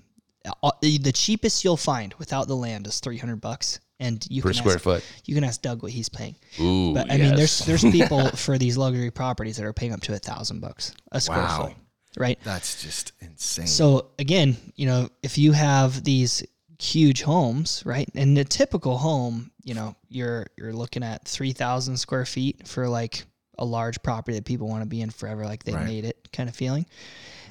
[0.62, 4.48] Uh, the cheapest you'll find without the land is three hundred bucks, and you Per
[4.50, 5.04] can square ask, foot.
[5.24, 6.36] You can ask Doug what he's paying.
[6.60, 10.00] Ooh, But I mean, there's there's people for these luxury properties that are paying up
[10.02, 11.64] to a thousand bucks a square Wow.
[11.66, 11.72] foot,
[12.16, 12.38] right?
[12.44, 13.66] That's just insane.
[13.66, 16.44] So again, you know, if you have these
[16.80, 21.96] huge homes, right, and a typical home, you know, you're you're looking at three thousand
[21.96, 23.24] square feet for like
[23.58, 25.84] a large property that people want to be in forever, like they Right.
[25.84, 26.86] made it kind of feeling.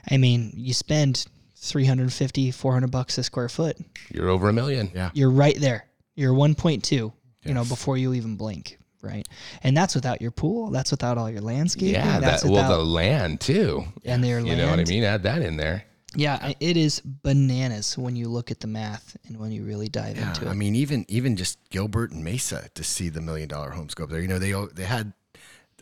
[0.09, 1.25] I mean, you spend
[1.69, 3.77] 350 400 bucks a square foot
[4.11, 4.91] You're over a million.
[4.93, 5.11] Yeah.
[5.13, 7.13] you're right there you're 1.2 you
[7.53, 9.27] know before you even blink right
[9.63, 12.79] and that's without your pool that's without all your landscaping Yeah, that's that, without well,
[12.79, 13.83] the land too.
[14.03, 15.03] and their You land know what I mean?
[15.03, 15.83] Add that in there.
[16.15, 20.17] yeah it is bananas when you look at the math and when you really dive
[20.17, 23.47] Yeah, into it I mean, even even just Gilbert and Mesa to see the million
[23.49, 24.21] dollar homes go up there.
[24.21, 25.13] You know, they al- they had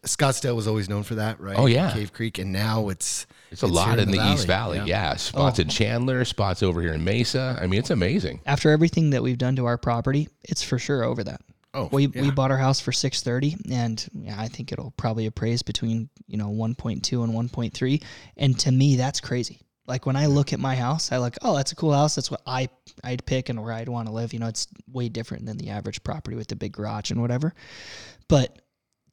[0.06, 1.58] Scottsdale was always known for that, right?
[1.58, 1.92] Oh, yeah.
[1.92, 4.82] Cave Creek, and now it's It's a lot here in the, East Valley.
[4.86, 5.16] Yeah.
[5.16, 5.70] Spots in oh.
[5.72, 7.58] Chandler, spots over here in Mesa.
[7.62, 8.42] I mean, it's amazing.
[8.46, 11.42] after everything that we've done to our property it's for sure over that
[11.78, 12.22] Oh, we, yeah.
[12.22, 16.38] we bought our house for 630 and yeah, i think it'll probably appraise between you
[16.38, 18.04] know 1.2 and 1.3
[18.38, 21.54] and to me that's crazy like when i look at my house i like oh
[21.56, 22.70] that's a cool house that's what i
[23.04, 25.70] i'd pick and where i'd want to live you know it's way different than the
[25.70, 27.54] average property with the big garage and whatever
[28.30, 28.62] but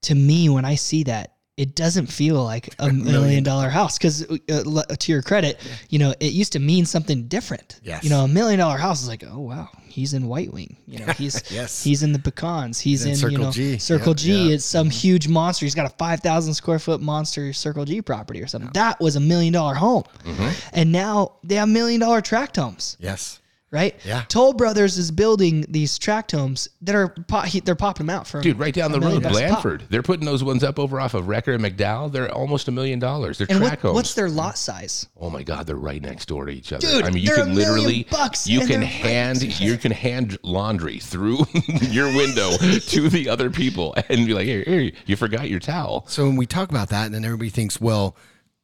[0.02, 4.22] to me when i see that it doesn't feel like a million dollar house because
[4.22, 5.60] uh, to your credit
[5.90, 8.02] you know it used to mean something different Yes.
[8.04, 10.98] you know a million dollar house is like oh wow he's in white wing you
[11.00, 11.84] know he's Yes.
[11.84, 13.78] he's in the pecans he's, He's in, in you Circle know G.
[13.78, 14.38] circle Yep, g yeah.
[14.44, 14.50] Mm-hmm.
[14.54, 18.46] it's some huge monster he's got a 5000 square foot monster circle g property or
[18.46, 20.48] something that was a million dollar home Mm-hmm.
[20.72, 23.40] and now they have million dollar tract homes yes,
[23.72, 24.22] right Yeah.
[24.28, 28.26] toll brothers is building these tract homes that are po- he- they're popping them out
[28.26, 29.34] for Dude, right down the road, bucks.
[29.34, 29.84] Blandford.
[29.88, 32.12] They're putting those ones up over off of Recker and McDowell.
[32.12, 33.38] They're almost a million dollars.
[33.38, 33.94] They're and track what, homes.
[33.94, 36.86] what's their lot size Oh my God, they're right next door to each other.
[36.86, 39.56] Dude, I mean, you they're a can literally, bucks you can they're right hand, next
[39.58, 41.38] to each you can hand laundry through
[41.80, 42.50] your window
[42.88, 46.04] to the other people and be like, here, here, you forgot your towel.
[46.08, 48.16] So when we talk about that, and then everybody thinks, well,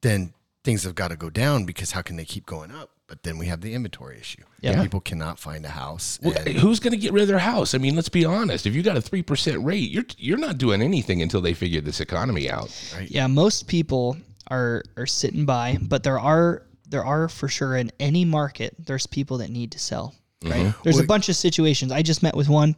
[0.02, 2.90] then things have got to go down because how can they keep going up?
[3.08, 4.42] But then we have the inventory issue.
[4.60, 4.82] Yeah.
[4.82, 6.20] People cannot find a house.
[6.22, 7.74] Well, and- Who's going to get rid of their house?
[7.74, 8.66] I mean, let's be honest.
[8.66, 11.80] If you got a three percent rate, you're you're not doing anything until they figure
[11.80, 12.70] this economy out.
[13.08, 14.18] Yeah, most people
[14.48, 19.06] are are sitting by, but there are there are for sure in any market there's
[19.06, 20.14] people that need to sell.
[20.44, 20.66] Right?
[20.66, 20.80] Mm-hmm.
[20.84, 21.90] There's a bunch of situations.
[21.90, 22.76] I just met with one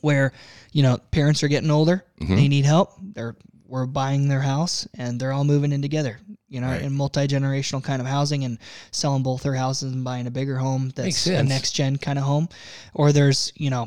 [0.00, 0.32] where
[0.72, 2.36] you know parents are getting older, mm-hmm.
[2.36, 2.94] they need help.
[3.00, 3.36] They're
[3.72, 6.18] we're buying their house and they're all moving in together.
[6.48, 8.58] You know, in multi generational kind of housing and
[8.90, 12.24] selling both their houses and buying a bigger home that's a next gen kind of
[12.24, 12.48] home.
[12.94, 13.86] Or there's you know.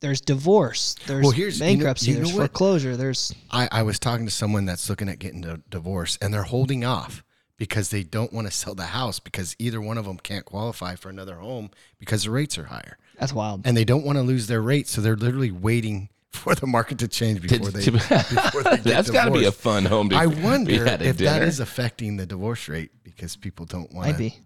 [0.00, 0.96] There's divorce.
[1.06, 2.10] There's Well, here's- you know- bankruptcy.
[2.10, 2.94] you there's foreclosure.
[2.94, 6.42] There's I, I was talking to someone that's looking at getting a divorce, and they're
[6.42, 7.24] holding off
[7.56, 10.94] because they don't want to sell the house because either one of them can't qualify
[10.94, 13.62] for another home because the rates are higher, that's wild.
[13.66, 16.98] and they don't want to lose their rate, so they're literally waiting for the market
[16.98, 17.82] to change before they.
[17.82, 20.86] to- before they get That's got to be a fun home to I be wonder
[20.86, 21.46] at a if that dinner.
[21.46, 24.18] is affecting the divorce rate because people don't want Might to.
[24.18, 24.38] be.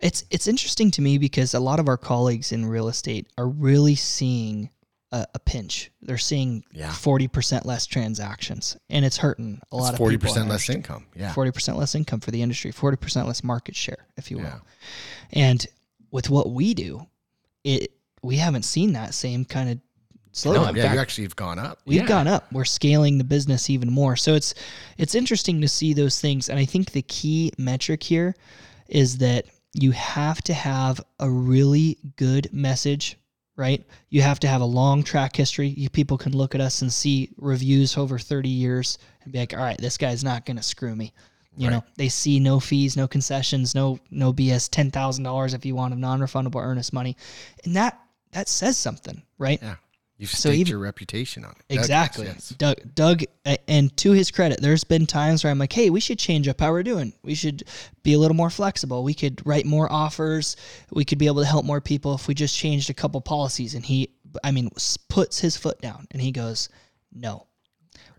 [0.00, 3.48] It's it's interesting to me because a lot of our colleagues in real estate are
[3.48, 4.70] really seeing
[5.12, 5.90] a, a pinch.
[6.00, 6.90] They're seeing Yeah.
[6.92, 10.48] forty percent less transactions, and it's hurting a lot It's of forty people in percent
[10.50, 11.06] less income.
[11.14, 11.32] Yeah.
[11.32, 12.72] Forty percent less income for the industry.
[12.72, 14.44] Forty percent less market share, if you will.
[14.44, 14.58] Yeah.
[15.32, 15.66] And
[16.10, 17.06] with what we do,
[17.64, 19.78] it we haven't seen that same kind of
[20.32, 20.54] slowdown.
[20.54, 21.78] No, yeah, fact- you actually have gone up.
[21.84, 22.06] We've Yeah.
[22.06, 22.50] gone up.
[22.52, 24.16] We're scaling the business even more.
[24.16, 24.54] So it's
[24.98, 26.48] it's interesting to see those things.
[26.48, 28.34] And I think the key metric here
[28.88, 33.16] is that you have to have a really good message,
[33.56, 33.84] right?
[34.10, 35.68] You have to have a long track history.
[35.68, 39.54] You people can look at us and see reviews over 30 years and be like,
[39.54, 41.12] all right, this guy's not gonna screw me.
[41.54, 45.66] You know, they see no fees, no concessions, no no BS, ten thousand dollars if
[45.66, 47.14] you want a non-refundable earnest money,
[47.64, 49.58] and that that says something, right?
[49.60, 49.74] Yeah.
[50.22, 51.64] You've So staked even- your reputation on it.
[51.68, 52.32] That Exactly.
[52.56, 53.24] Doug, Doug,
[53.66, 56.60] and to his credit, there's been times where I'm like, hey, we should change up
[56.60, 57.12] how we're doing.
[57.24, 57.64] We should
[58.04, 59.02] be a little more flexible.
[59.02, 60.56] We could write more offers.
[60.92, 63.74] We could be able to help more people if we just changed a couple policies.
[63.74, 64.10] And he,
[64.44, 64.70] I mean,
[65.08, 66.68] puts his foot down and he goes,
[67.12, 67.48] no,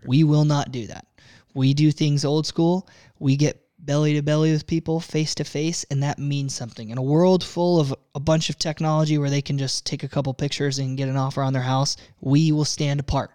[0.04, 1.06] we will not do that.
[1.54, 2.86] We do things old school.
[3.18, 6.90] We get belly to belly with people, face to face, and that means something.
[6.90, 10.08] In a world full of a bunch of technology where they can just take a
[10.08, 13.30] couple pictures and get an offer on their house, we will stand apart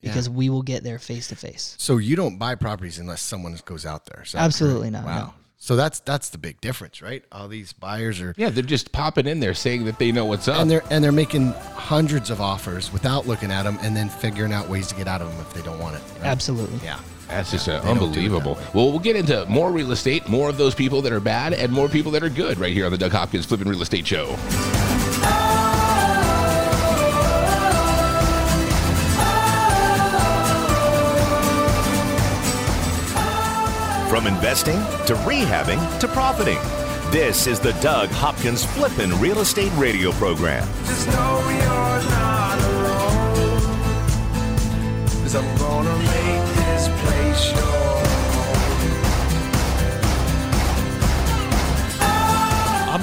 [0.00, 1.74] because we will get there face to face.
[1.78, 4.24] So you don't buy properties unless someone goes out there.
[4.34, 4.92] Absolutely correct?
[4.92, 5.26] not, Wow.
[5.26, 5.34] no.
[5.60, 7.24] So that's that's the big difference, right?
[7.32, 10.46] All these buyers are yeah, they're just popping in there saying that they know what's
[10.46, 10.60] up.
[10.60, 14.52] and they're and they're making hundreds of offers without looking at them and then figuring
[14.52, 16.02] out ways to get out of them if they don't want it.
[16.20, 16.26] right?
[16.26, 16.78] Absolutely.
[16.84, 17.00] Yeah.
[17.28, 18.54] That's just uh, they don't do it unbelievable.
[18.54, 21.52] that Well, we'll get into more real estate, more of those people that are bad,
[21.52, 24.06] and more people that are good right here on the Doug Hopkins Flipping Real Estate
[24.06, 24.36] Show.
[34.08, 34.76] From investing
[35.06, 36.58] to rehabbing to profiting.
[37.12, 40.66] This is the Doug Hopkins Flippin' Real Estate Radio Program.
[40.84, 41.08] Just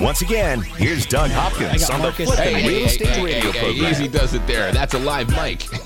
[0.00, 3.60] Once again, here's Doug Hopkins got on the Marcus Flippin' Hey, Real Estate Radio hey,
[3.60, 3.90] Program.
[3.90, 4.72] Easy does it there.
[4.72, 5.66] That's a live mic.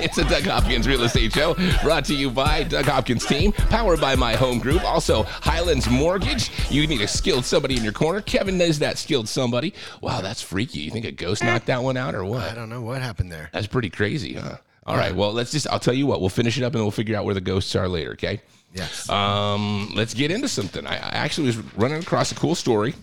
[0.00, 4.00] it's a Doug Hopkins Real Estate Show brought to you by Doug Hopkins Team, powered
[4.00, 4.84] by My Home Group.
[4.84, 6.50] Also, Highlands Mortgage.
[6.70, 8.20] You need a skilled somebody in your corner.
[8.20, 9.74] Kevin is that skilled somebody.
[10.00, 10.80] Wow, that's freaky.
[10.80, 12.50] You think a ghost knocked that one out or what?
[12.50, 13.50] I don't know what happened there.
[13.52, 14.56] That's pretty crazy, huh?
[14.86, 15.14] All right.
[15.14, 15.66] Well, let's just.
[15.70, 16.20] I'll tell you what.
[16.20, 18.12] We'll finish it up and we'll figure out where the ghosts are later.
[18.12, 18.40] Okay.
[18.74, 19.08] Yes.
[19.08, 20.86] Um, let's get into something.
[20.86, 22.94] I, I actually was running across a cool story.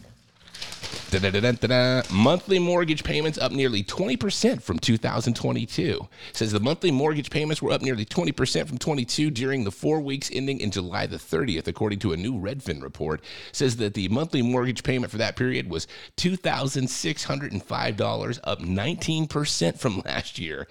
[2.11, 6.07] Monthly mortgage payments up nearly 20% from 2022.
[6.33, 10.29] Says the monthly mortgage payments were up nearly 20% from 22 during the four weeks
[10.33, 13.21] ending in July the 30th, according to a new Redfin report.
[13.51, 15.87] Says that the monthly mortgage payment for that period was
[16.17, 20.67] $2,605, up 19% from last year.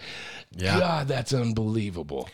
[0.53, 0.80] Yeah.
[0.80, 2.28] God, that's unbelievable.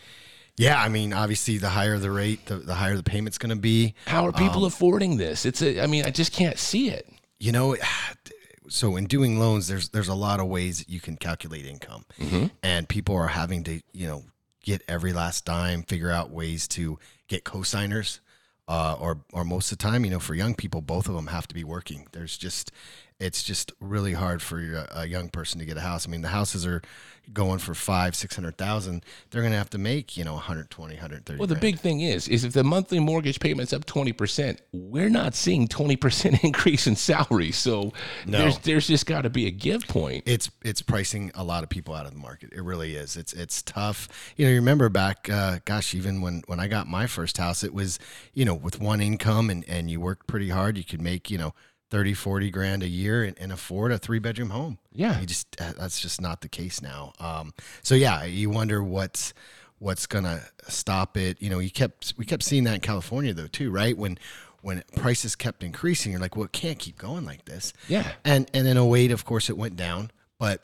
[0.57, 3.55] yeah, I mean, obviously, the higher the rate, the, the higher the payment's going to
[3.55, 3.93] be.
[4.05, 5.45] How are people um, affording this?
[5.45, 7.07] It's a, I mean, I just can't see it.
[7.39, 7.75] You know,
[8.69, 12.05] so in doing loans, there's there's a lot of ways that you can calculate income,
[12.63, 14.23] and people are having to you know
[14.63, 18.19] get every last dime, figure out ways to get cosigners,
[18.67, 21.27] uh, or or most of the time, you know, for young people, both of them
[21.27, 22.07] have to be working.
[22.11, 22.71] There's just
[23.19, 26.07] it's just really hard for a young person to get a house.
[26.07, 26.81] I mean, the houses are
[27.33, 29.03] going for five, six hundred thousand.
[29.29, 31.37] They're going to have to make you know 120, 130.
[31.39, 31.61] Well, the grand.
[31.61, 35.67] big thing is, is if the monthly mortgage payment's up twenty percent, we're not seeing
[35.67, 37.51] twenty percent increase in salary.
[37.51, 37.93] So
[38.25, 38.37] No.
[38.39, 40.23] there's there's just got to be a give point.
[40.25, 42.51] it's it's pricing a lot of people out of the market.
[42.53, 43.17] It really is.
[43.17, 44.07] It's it's tough.
[44.37, 47.63] You know, you remember back, uh, gosh, even when when I got my first house,
[47.63, 47.99] it was
[48.33, 51.37] you know with one income and and you worked pretty hard, you could make you
[51.37, 51.53] know
[51.89, 54.77] 30, 40 grand a year and, and afford a three bedroom home.
[54.93, 55.19] Yeah.
[55.19, 57.13] you just that's just not the case now.
[57.19, 59.33] Um, so yeah, you wonder what's
[59.79, 61.41] what's gonna stop it.
[61.41, 63.97] You know, you kept we kept seeing that in California though too, right?
[63.97, 64.17] When
[64.61, 67.73] when prices kept increasing, you're like, well, it can't keep going like this.
[67.87, 68.11] Yeah.
[68.25, 70.11] And and in 08, of course, it went down.
[70.39, 70.61] But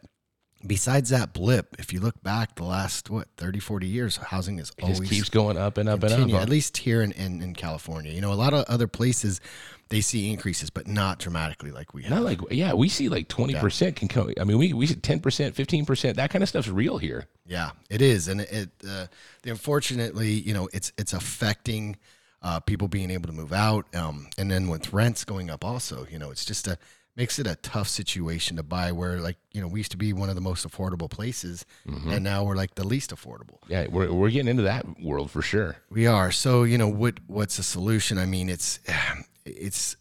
[0.66, 4.72] besides that blip, if you look back the last, what, 30, 40 years, housing is
[4.78, 6.41] It always just keeps going up and up and up.
[6.41, 8.11] at least here in, in, in California.
[8.11, 9.41] You know, a lot of other places,
[9.89, 12.11] they see increases, but not dramatically like we have.
[12.11, 14.34] Not like yeah, we see like twenty percent can come.
[14.39, 16.16] I mean, we we see ten percent, fifteen percent.
[16.18, 17.28] That kind of stuff's real here.
[17.45, 18.70] Yeah, it is, and it.
[18.88, 19.07] Uh,
[19.43, 21.97] the unfortunately, you know, it's it's affecting
[22.41, 26.07] uh, people being able to move out, um, and then with rents going up, also,
[26.09, 26.78] you know, it's just a
[27.16, 28.91] makes it a tough situation to buy.
[28.91, 32.11] Where like you know, we used to be one of the most affordable places, mm-hmm.
[32.11, 33.57] and now we're like the least affordable.
[33.68, 35.78] Yeah, we're we're getting into that world for sure.
[35.89, 36.32] We are.
[36.32, 38.18] So, you know, what what's the solution?
[38.18, 38.80] I mean, it's
[39.45, 39.95] it's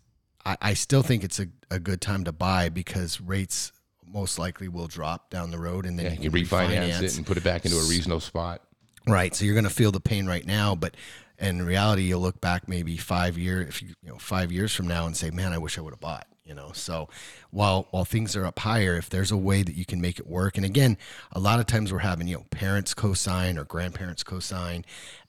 [0.45, 3.73] I, I still think it's a, a good time to buy because rates
[4.07, 6.91] most likely will drop down the road and then Yeah, you you can can refinance
[6.93, 7.03] refinance.
[7.03, 8.63] it and put it back into a reasonable spot.
[9.07, 9.35] Right.
[9.35, 10.97] So you're going to feel the pain right now, but
[11.39, 14.87] in reality, you'll look back maybe five year, if you, you know, five years from
[14.87, 16.71] now and say, man, I wish I would have bought, you know?
[16.75, 17.09] So
[17.51, 20.27] while, while things are up higher, if there's a way that you can make it
[20.27, 20.59] work.
[20.59, 20.99] And again,
[21.33, 24.85] a lot of times we're having, you know, parents co-sign or grandparents co-sign.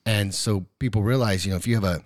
[0.06, 2.04] And so people realize, you know, if you have a,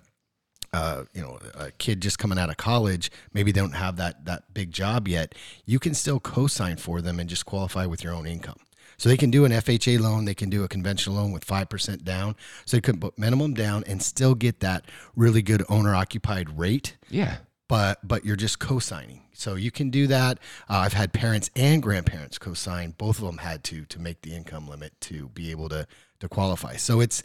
[0.72, 4.26] uh, you know, a kid just coming out of college, maybe they don't have that
[4.26, 5.34] that big job yet.
[5.64, 8.58] You can still co-sign for them and just qualify with your own income.
[8.98, 11.68] So they can do an FHA loan, they can do a conventional loan with five
[11.68, 12.36] percent down.
[12.66, 14.84] So you can put minimum down and still get that
[15.16, 17.38] really good owner-occupied rate Yeah.
[17.68, 19.22] But but you're just co-signing.
[19.34, 20.38] So you can do that.
[20.68, 22.94] Uh, I've had parents and grandparents co-sign.
[22.98, 25.86] Both of them had to to make the income limit to be able to
[26.20, 26.76] to qualify.
[26.76, 27.22] So it's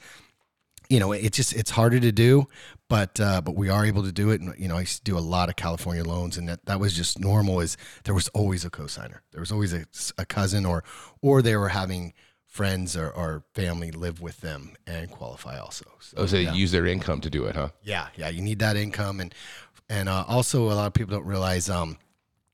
[0.90, 2.46] you know it's just it's harder to do,
[2.90, 4.42] but uh, but we are able to do it.
[4.42, 6.80] And you know I used to do a lot of California loans, and that that
[6.80, 7.62] was just normal.
[7.62, 9.24] Is there was always a co-signer.
[9.32, 9.86] There was always a,
[10.18, 10.84] a cousin or
[11.22, 12.14] or they were having
[12.46, 15.86] friends or, or family live with them and qualify also.
[16.00, 17.70] So, Oh, so they use their income to do it, huh?
[17.82, 19.34] yeah, yeah, you need that income, and
[19.90, 21.98] and uh, also a lot of people don't realize, um,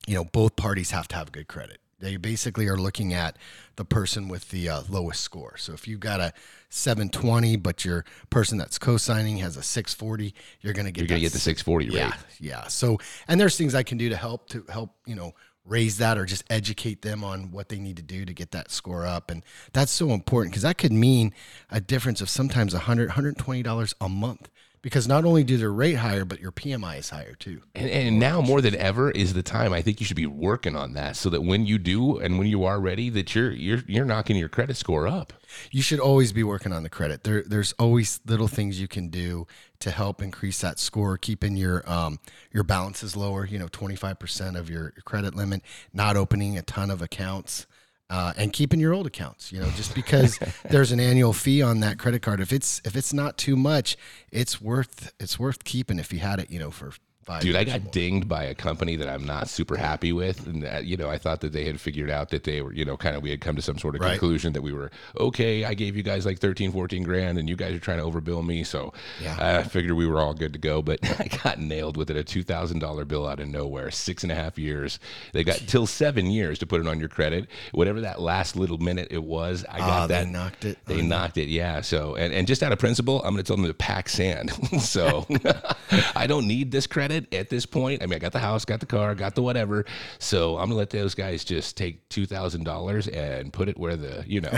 [0.08, 1.80] you know, both parties have to have good credit.
[2.00, 3.36] They basically are looking at
[3.76, 5.58] the person with the uh, lowest score.
[5.58, 6.32] So if you've got a
[6.70, 11.20] 720, but your person that's co-signing has a 640, you're going to get You're gonna
[11.20, 11.96] get the 640 rate.
[11.96, 12.68] yeah, yeah.
[12.68, 15.34] So, and there's things I can do to help to help you know
[15.66, 18.72] raise that or just educate them on what they need to do to get that
[18.72, 21.34] score up, and that's so important because that could mean
[21.70, 24.50] a difference of sometimes 100 120 dollars a month
[24.82, 27.62] because not only do their rate higher, but your PMI is higher too.
[27.76, 29.74] And, and now more than ever is the time.
[29.74, 32.48] I think you should be working on that so that when you do and when
[32.48, 35.34] you are ready, that you're you're you're knocking your credit score up.
[35.72, 37.24] You should always be working on the credit.
[37.24, 39.48] There, there's always little things you can do
[39.80, 42.20] to help increase that score, keeping your um,
[42.52, 43.46] your balances lower.
[43.46, 45.62] You know, 25% of your credit limit,
[45.94, 47.68] not opening a ton of accounts,
[48.10, 49.52] uh, and keeping your old accounts.
[49.52, 50.40] You know, just because
[50.70, 53.98] there's an annual fee on that credit card, if it's if it's not too much,
[54.32, 56.50] it's worth it's worth keeping if you had it.
[56.50, 56.92] You know, for
[57.30, 57.42] five.
[57.42, 60.86] Dude, I got dinged by a company that I'm not super happy with, and that,
[60.86, 63.16] you know, I thought that they had figured out that they were, you know, kind
[63.16, 64.12] of we had come to some sort of Right.
[64.12, 65.64] conclusion that we were okay.
[65.66, 68.46] I gave you guys like 13, 14 grand, and you guys are trying to overbill
[68.46, 69.60] me, so Yeah.
[69.60, 70.82] I figured we were all good to go.
[70.82, 74.24] But I got nailed with it, a two thousand dollar bill out of nowhere, six
[74.24, 75.00] and a half years.
[75.34, 77.48] They got till seven years to put it on your credit.
[77.74, 80.26] Whatever that last little minute it was, I got ah, that.
[80.26, 81.82] they knocked it They on knocked it, yeah.
[81.82, 84.52] So, and, and just out of principle, I'm going to tell them to pack sand.
[84.82, 85.28] so,
[86.16, 88.02] I don't need this credit at this point.
[88.02, 89.86] I mean, I got the house, got the car, got the whatever.
[90.20, 93.78] So, I'm going to let those guys just take two thousand dollars and put it
[93.78, 94.58] where the you know.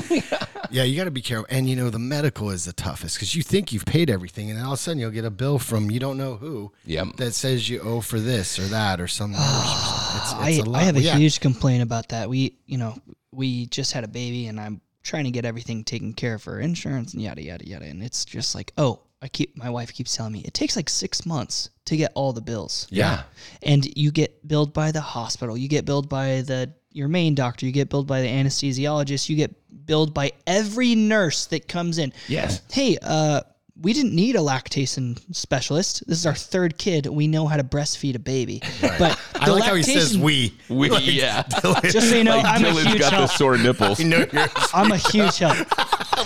[0.71, 1.45] Yeah, you got to be careful.
[1.49, 4.57] And you know, the medical is the toughest because you think you've paid everything, and
[4.57, 6.71] then all of a sudden you'll get a bill from you don't know who.
[6.85, 7.17] Yep.
[7.17, 9.31] That says you owe for this or that or some.
[9.31, 10.01] nurse or something.
[10.15, 10.81] It's, I, it's a lot.
[10.81, 11.17] I have a Yeah.
[11.17, 12.29] huge complaint about that.
[12.29, 12.97] We, you know,
[13.31, 16.59] we just had a baby and I'm trying to get everything taken care of for
[16.59, 17.85] insurance and yada, yada, yada.
[17.85, 20.87] And it's just like, oh, I keep, my wife keeps telling me it takes like
[20.87, 22.87] six months to get all the bills.
[22.91, 23.23] Yeah.
[23.63, 27.65] And you get billed by the hospital, you get billed by the, your main doctor,
[27.65, 29.55] you get billed by the anesthesiologist, you get
[29.87, 32.13] billed by every nurse that comes in.
[32.27, 32.61] Yes.
[32.71, 33.41] Hey, uh,
[33.81, 36.07] we didn't need a lactation specialist.
[36.07, 37.07] This is our third kid.
[37.07, 38.61] We know how to breastfeed a baby.
[38.81, 40.53] But I like how he says lactation- we.
[40.69, 41.43] We, yeah.
[41.83, 43.31] Just so you know, Like I'm a Dylan's huge got the help.
[43.31, 43.99] sore nipples.
[44.05, 45.57] Know, you're, I'm a huge help.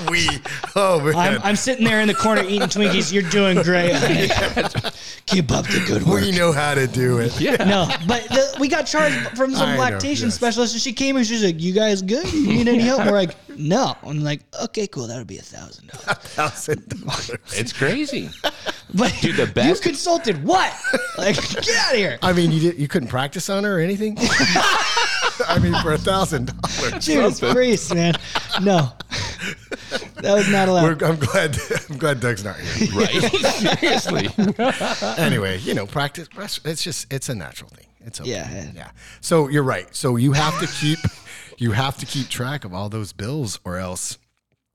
[0.10, 0.28] we.
[0.76, 1.16] Oh man.
[1.16, 3.12] I'm, I'm sitting there in the corner eating Twinkies.
[3.12, 3.93] You're doing great.
[5.30, 6.22] Keep up the good work.
[6.22, 7.40] we know how to do it.
[7.60, 10.36] No, but the, we got charged from some I know, lactation yes.
[10.36, 12.32] specialist, and she came and she's like, "You guys good?
[12.34, 15.08] You need any help?" We're like, "No." I'm like, "Okay, cool.
[15.08, 17.32] That'll be a thousand dollars." Thousand dollars.
[17.54, 18.30] It's crazy.
[18.92, 20.74] But Dude, the best- you consulted what?
[21.16, 22.18] Like, get out of here.
[22.24, 22.80] I mean, you did.
[22.80, 24.18] You couldn't practice on her or anything.
[25.48, 27.06] I mean, for a thousand dollars.
[27.06, 28.16] Judas Priest, man.
[28.64, 28.92] No,
[30.22, 31.00] that was not allowed.
[31.02, 31.58] We're- I'm glad.
[31.90, 32.88] I'm glad Doug's not here.
[32.96, 33.10] Right.
[33.80, 34.30] Seriously.
[35.18, 36.30] anyway, you know, practice.
[36.64, 37.88] It's just it's a natural thing.
[38.06, 38.30] It's okay.
[38.30, 38.72] Yeah.
[38.76, 38.92] yeah.
[39.22, 39.94] So you're right.
[39.96, 41.00] So you have to keep
[41.58, 44.18] you have to keep track of all those bills, or else.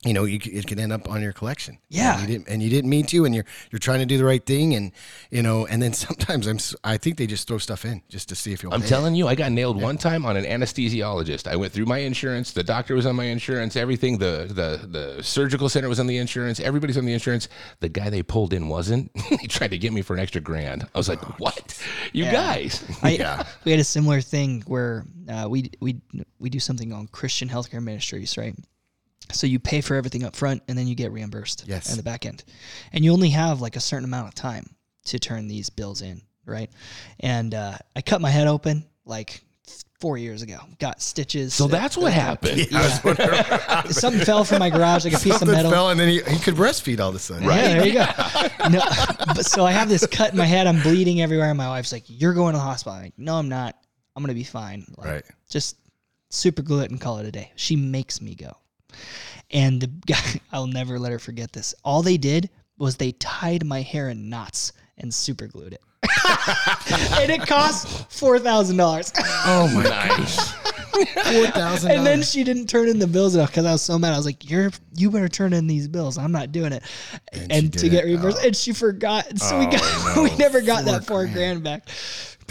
[0.04, 1.78] You know, you, it could end up on your collection.
[1.88, 2.12] Yeah.
[2.12, 4.24] and you didn't, and you didn't mean to, and you're you're trying to do the
[4.24, 4.92] right thing, and
[5.30, 8.28] you know, and then sometimes I'm s- I think they just throw stuff in just
[8.28, 8.74] to see if you'll.
[8.74, 8.90] I'm pay it.
[8.90, 11.46] telling you, I got nailed one time on an anesthesiologist.
[11.46, 12.52] I went through my insurance.
[12.52, 13.76] The doctor was on my insurance.
[13.76, 14.18] Everything.
[14.18, 16.60] The the the surgical center was on the insurance.
[16.60, 17.48] Everybody's on the insurance.
[17.80, 19.10] The guy they pulled in wasn't.
[19.40, 20.86] he tried to get me for an extra grand.
[20.94, 21.82] I was like, "What?
[22.12, 26.00] You guys?" I, We had a similar thing where uh, we we
[26.38, 28.54] we do something on Christian healthcare ministries, right?
[29.32, 31.90] So you pay for everything up front, and then you get reimbursed Yes.
[31.90, 32.44] on the back end,
[32.92, 34.66] and you only have like a certain amount of time
[35.06, 36.70] to turn these bills in, right?
[37.20, 39.42] And uh, I cut my head open like
[40.00, 41.54] four years ago, got stitches.
[41.54, 42.66] So that's what happened.
[42.70, 43.82] Yeah.
[43.88, 45.70] Something fell from my garage, like a piece of metal.
[45.70, 47.44] fell, and then he, he could breastfeed all of a sudden.
[47.44, 48.06] Yeah, there you go.
[48.70, 48.80] No,
[49.34, 50.66] but so I have this cut in my head.
[50.66, 51.48] I'm bleeding everywhere.
[51.50, 53.76] And my wife's like, "You're going to the hospital." I'm like, no, I'm not.
[54.16, 54.86] I'm gonna be fine.
[54.96, 55.24] Like, Right.
[55.50, 55.76] Just
[56.30, 57.52] super glue it and call it a day.
[57.56, 58.56] She makes me go,
[59.50, 61.74] and the guy, I'll never let her forget this.
[61.84, 65.82] All they did was they tied my hair in knots and super glued it,
[67.20, 69.12] and it cost four thousand dollars.
[69.46, 70.52] Oh my, Nice.
[70.52, 71.90] four thousand.
[71.92, 74.12] And then she didn't turn in the bills enough because I was so mad.
[74.12, 76.18] I was like, "You're you better turn in these bills.
[76.18, 76.82] I'm not doing it."
[77.32, 78.06] And, she to get it.
[78.08, 79.28] reimbursed, and she forgot.
[79.28, 80.22] And so we Oh, got no.
[80.22, 81.34] we never got Four that four grand.
[81.34, 81.88] grand back.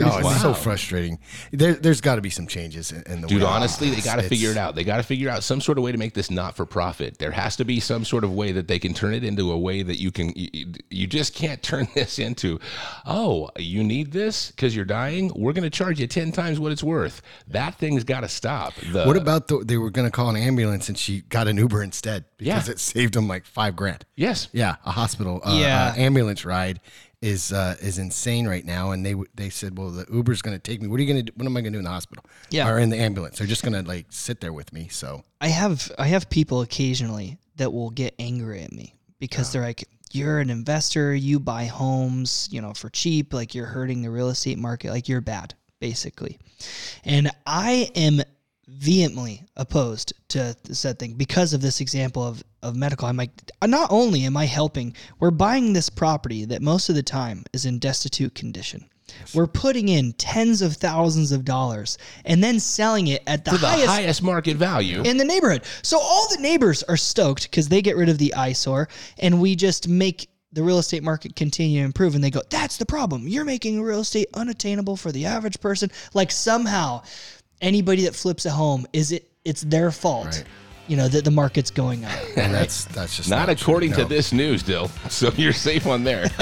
[0.02, 1.20] Oh, it's so frustrating.
[1.52, 4.16] There, there's got to be some changes in, in the Dude, way- honestly, they got
[4.16, 4.76] to figure it out.
[4.76, 7.18] They got to figure out some sort of way to make this not for profit.
[7.20, 9.58] There has to be some sort of way that they can turn it into a
[9.58, 10.32] way that you can.
[10.36, 12.60] You, you just can't turn this into,
[13.06, 15.32] oh, you need this because you're dying.
[15.36, 17.22] We're going to charge you ten times what it's worth.
[17.48, 18.74] That thing's got to stop.
[18.76, 21.58] The, What about the, they were going to call an ambulance and she got an
[21.58, 22.72] Uber instead because Yeah.
[22.74, 24.06] it saved them like five grand.
[24.16, 24.48] Yes.
[24.54, 25.88] Yeah, a hospital, uh, Yeah.
[25.88, 26.80] uh, ambulance ride
[27.24, 28.92] is uh, is insane right now.
[28.92, 30.88] And they they said, well, the Uber's going to take me.
[30.88, 31.32] What are you going to?
[31.36, 32.26] What am I going to do in the hospital?
[32.50, 32.70] Yeah.
[32.70, 33.38] or in the ambulance?
[33.38, 34.90] They're just going to like sit there with me.
[34.90, 39.62] So I have I have people occasionally that will get angry at me because they're
[39.62, 41.16] like, "You're an investor.
[41.16, 43.34] You buy homes, you know, for cheap.
[43.34, 44.92] Like you're hurting the real estate market.
[44.92, 46.40] Like you're bad, basically."
[47.06, 48.22] And I am
[48.68, 53.08] vehemently opposed to said thing because of this example of of medical.
[53.08, 56.96] I'm like, uh, not only am I helping, we're buying this property that most of
[56.96, 58.90] the time is in destitute condition.
[59.34, 63.58] We're putting in tens of thousands of dollars and then selling it at the, the
[63.58, 65.02] highest highest, market value?
[65.04, 65.64] in the neighborhood.
[65.84, 68.88] So all the neighbors are stoked because they get rid of the eyesore
[69.20, 72.16] and we just make the real estate market continue to improve.
[72.16, 73.28] And they go, that's the problem.
[73.28, 75.92] You're making real estate unattainable for the average person.
[76.14, 77.04] Like somehow
[77.64, 80.28] anybody that flips a home is it it's their fault.
[80.28, 80.44] Right.
[80.88, 82.12] you know that the market's going up.
[82.38, 83.54] and that's that's just Not true.
[83.54, 84.08] according to No.
[84.08, 84.90] this news, Dill.
[85.10, 86.26] So you're safe on there.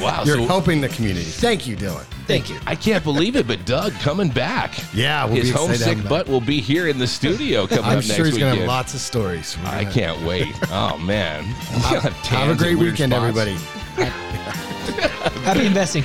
[0.00, 0.22] wow.
[0.24, 1.24] You're so helping the community.
[1.24, 2.04] Thank you, Dylan.
[2.26, 2.58] Thank you.
[2.66, 4.72] I can't believe it, but Doug coming back.
[4.94, 6.08] Yeah, we'll his be excited to have homesick him back.
[6.10, 8.66] butt will be here in the studio coming I'm up sure next he's gonna have
[8.68, 9.56] lots of stories.
[9.58, 10.54] We're I can't wait.
[10.70, 11.44] Oh man.
[11.44, 13.56] Have a great weekend, everybody.
[15.44, 16.04] Happy investing.